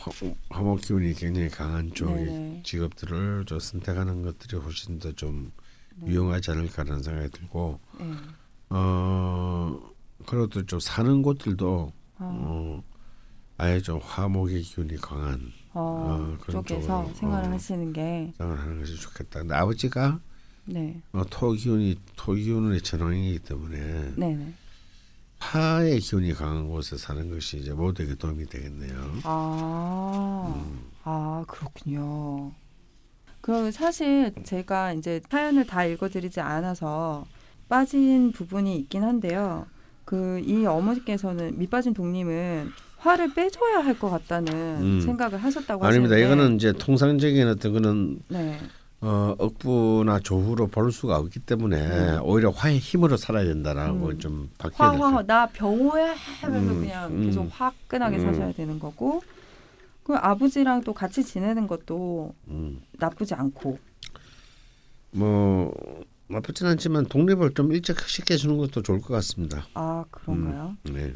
[0.50, 2.62] 화목 기운이 굉장히 강한 쪽의 네네.
[2.64, 5.65] 직업들을 좀 선택하는 것들이 훨씬 더좀 네.
[6.04, 8.06] 유용하지 않을까라는 생각이 들고 네.
[10.56, 12.82] 어또좀 사는 곳들도 아, 어
[13.58, 17.52] 아예 좀 화목의 기운이 강한 어, 어, 그런 쪽에서 쪽으로, 생활을 어.
[17.52, 19.40] 하시는 게 생활을 하는 것이 좋겠다.
[19.40, 20.20] 근데 아버지가
[20.66, 21.00] 네.
[21.12, 24.54] 어, 토 기운이 토 기운의 전황이기 때문에 네네.
[25.38, 29.12] 화의 기운이 강한 곳에 사는 것이 이제 모두에게 도움이 되겠네요.
[29.24, 30.90] 아, 음.
[31.04, 32.52] 아 그렇군요.
[33.46, 37.24] 그럼 사실 제가 이제 사연을 다 읽어드리지 않아서
[37.68, 39.66] 빠진 부분이 있긴 한데요.
[40.04, 45.00] 그 이 어머니께서는 밑빠진 독님은 화를 빼줘야 할 것 같다는 음.
[45.00, 46.14] 생각을 하셨다고 아닙니다.
[46.16, 48.58] 하시는데 이거는 이제 통상적인 어떤 그런 네.
[49.00, 52.18] 어, 억부나 조후로 볼 수가 없기 때문에 네.
[52.24, 54.18] 오히려 화의 힘으로 살아야 된다라고 음.
[54.18, 57.26] 좀 바뀌어야 될 화화 나 병호야 하면서 음, 그냥 음.
[57.26, 58.22] 계속 화끈하게 음.
[58.22, 59.22] 사셔야 되는 거고
[60.06, 62.80] 그 아버지랑 또 같이 지내는 것도 음.
[62.92, 63.76] 나쁘지 않고
[65.10, 65.74] 뭐
[66.28, 69.66] 나쁘진 않지만 독립을 좀 일찍 시켜주는 것도 좋을 것 같습니다.
[69.74, 70.76] 아 그런가요?
[70.84, 71.12] 네.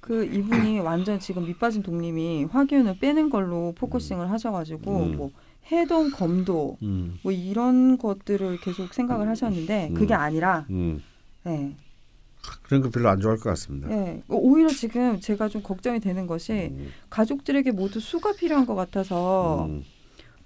[0.00, 5.16] 그 이분이 완전 지금 밑빠진 독님이 화기운을 빼는 걸로 focusing을 하셔가지고 음.
[5.16, 5.30] 뭐
[5.70, 7.20] 해동 검도 음.
[7.22, 10.18] 뭐 이런 것들을 계속 생각을 하셨는데 그게 음.
[10.18, 11.00] 아니라 음.
[11.44, 11.76] 네,
[12.62, 13.88] 그런 거 별로 안 좋아할 것 같습니다.
[13.88, 14.22] 네.
[14.28, 16.92] 오히려 지금 제가 좀 걱정이 되는 것이 음.
[17.10, 19.84] 가족들에게 모두 수가 필요한 것 같아서 음.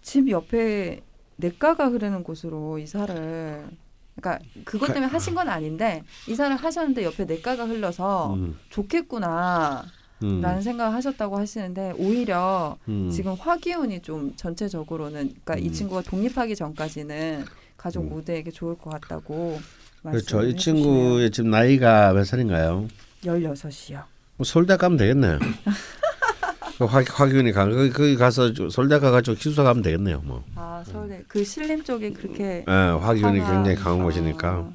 [0.03, 1.01] 집 옆에
[1.37, 3.69] 냇가가 흐르는 곳으로 이사를
[4.17, 8.59] 그러니까 그것 때문에 하신 건 아닌데 이사를 하셨는데 옆에 냇가가 흘러서 음.
[8.69, 9.85] 좋겠구나
[10.23, 10.41] 음.
[10.41, 13.11] 라는 생각을 하셨다고 하시는데 오히려 음.
[13.11, 15.73] 지금 화기운이 좀 전체적으로는 그러니까 이 음.
[15.73, 17.45] 친구가 독립하기 전까지는
[17.77, 18.11] 가족 음.
[18.11, 19.59] 모두에게 좋을 것 같다고
[20.03, 20.43] 그렇죠.
[20.45, 22.89] 이 친구의 지금 나이가 몇 살인가요?
[23.23, 24.03] 16이요.
[24.37, 25.39] 뭐 서울대 가면 되겠네요.
[26.79, 30.23] 그 화, 화기운이 강 거기, 거기 가서 저- 서울대 가가지고 기숙사 가면 되겠네요.
[30.25, 34.05] 뭐 아 서울대 그 신림 쪽에 그렇게 예, 화기운이 화가- 굉장히 강한 아.
[34.05, 34.71] 곳이니까.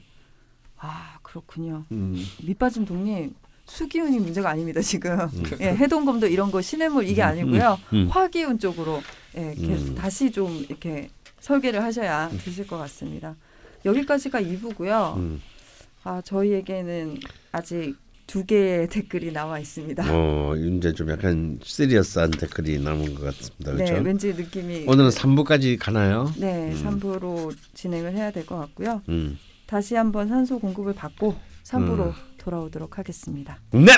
[0.78, 1.84] 아 그렇군요.
[1.92, 2.24] 음.
[2.44, 3.34] 밑빠진 독립
[3.66, 5.18] 수기운이 문제가 아닙니다 지금.
[5.60, 7.80] 예, 해동검도 이런 거 시냇물 이게 아니고요.
[7.94, 8.08] 음.
[8.12, 9.02] 화기운 쪽으로
[9.36, 9.96] 예, 음.
[9.98, 13.36] 다시 좀 이렇게 설계를 하셔야 되실 것 같습니다.
[13.86, 15.16] 여기까지가 2부고요.
[15.18, 15.42] 음.
[16.04, 17.18] 아 저희에게는
[17.52, 17.96] 아직
[18.28, 20.04] 두 개의 댓글이 나와 있습니다.
[20.10, 23.72] 어, 이제 좀 약간 시리어스한 댓글이 남은 것 같습니다.
[23.74, 23.94] 그렇죠?
[23.94, 26.32] 네, 왠지 느낌이 오늘은 3부까지 가나요?
[26.38, 27.00] 네, 음.
[27.00, 29.02] 3부로 진행을 해야 될 것 같고요.
[29.10, 29.38] 음.
[29.68, 32.14] 다시 한번 산소 공급을 받고 3부로 음.
[32.40, 33.60] 돌아오도록 하겠습니다.
[33.72, 33.92] 네.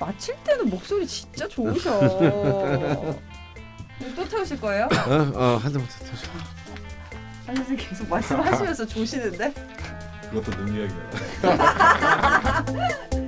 [0.00, 2.00] 마칠 때는 목소리 진짜 좋으셔.
[4.14, 4.84] 또 태우실 거예요?
[5.08, 6.28] 어, 어, 한 대만 더 터져.
[7.48, 9.52] 한 선생님 계속 말씀하시면서 조시는데?
[10.30, 10.98] 그것도 능력이야.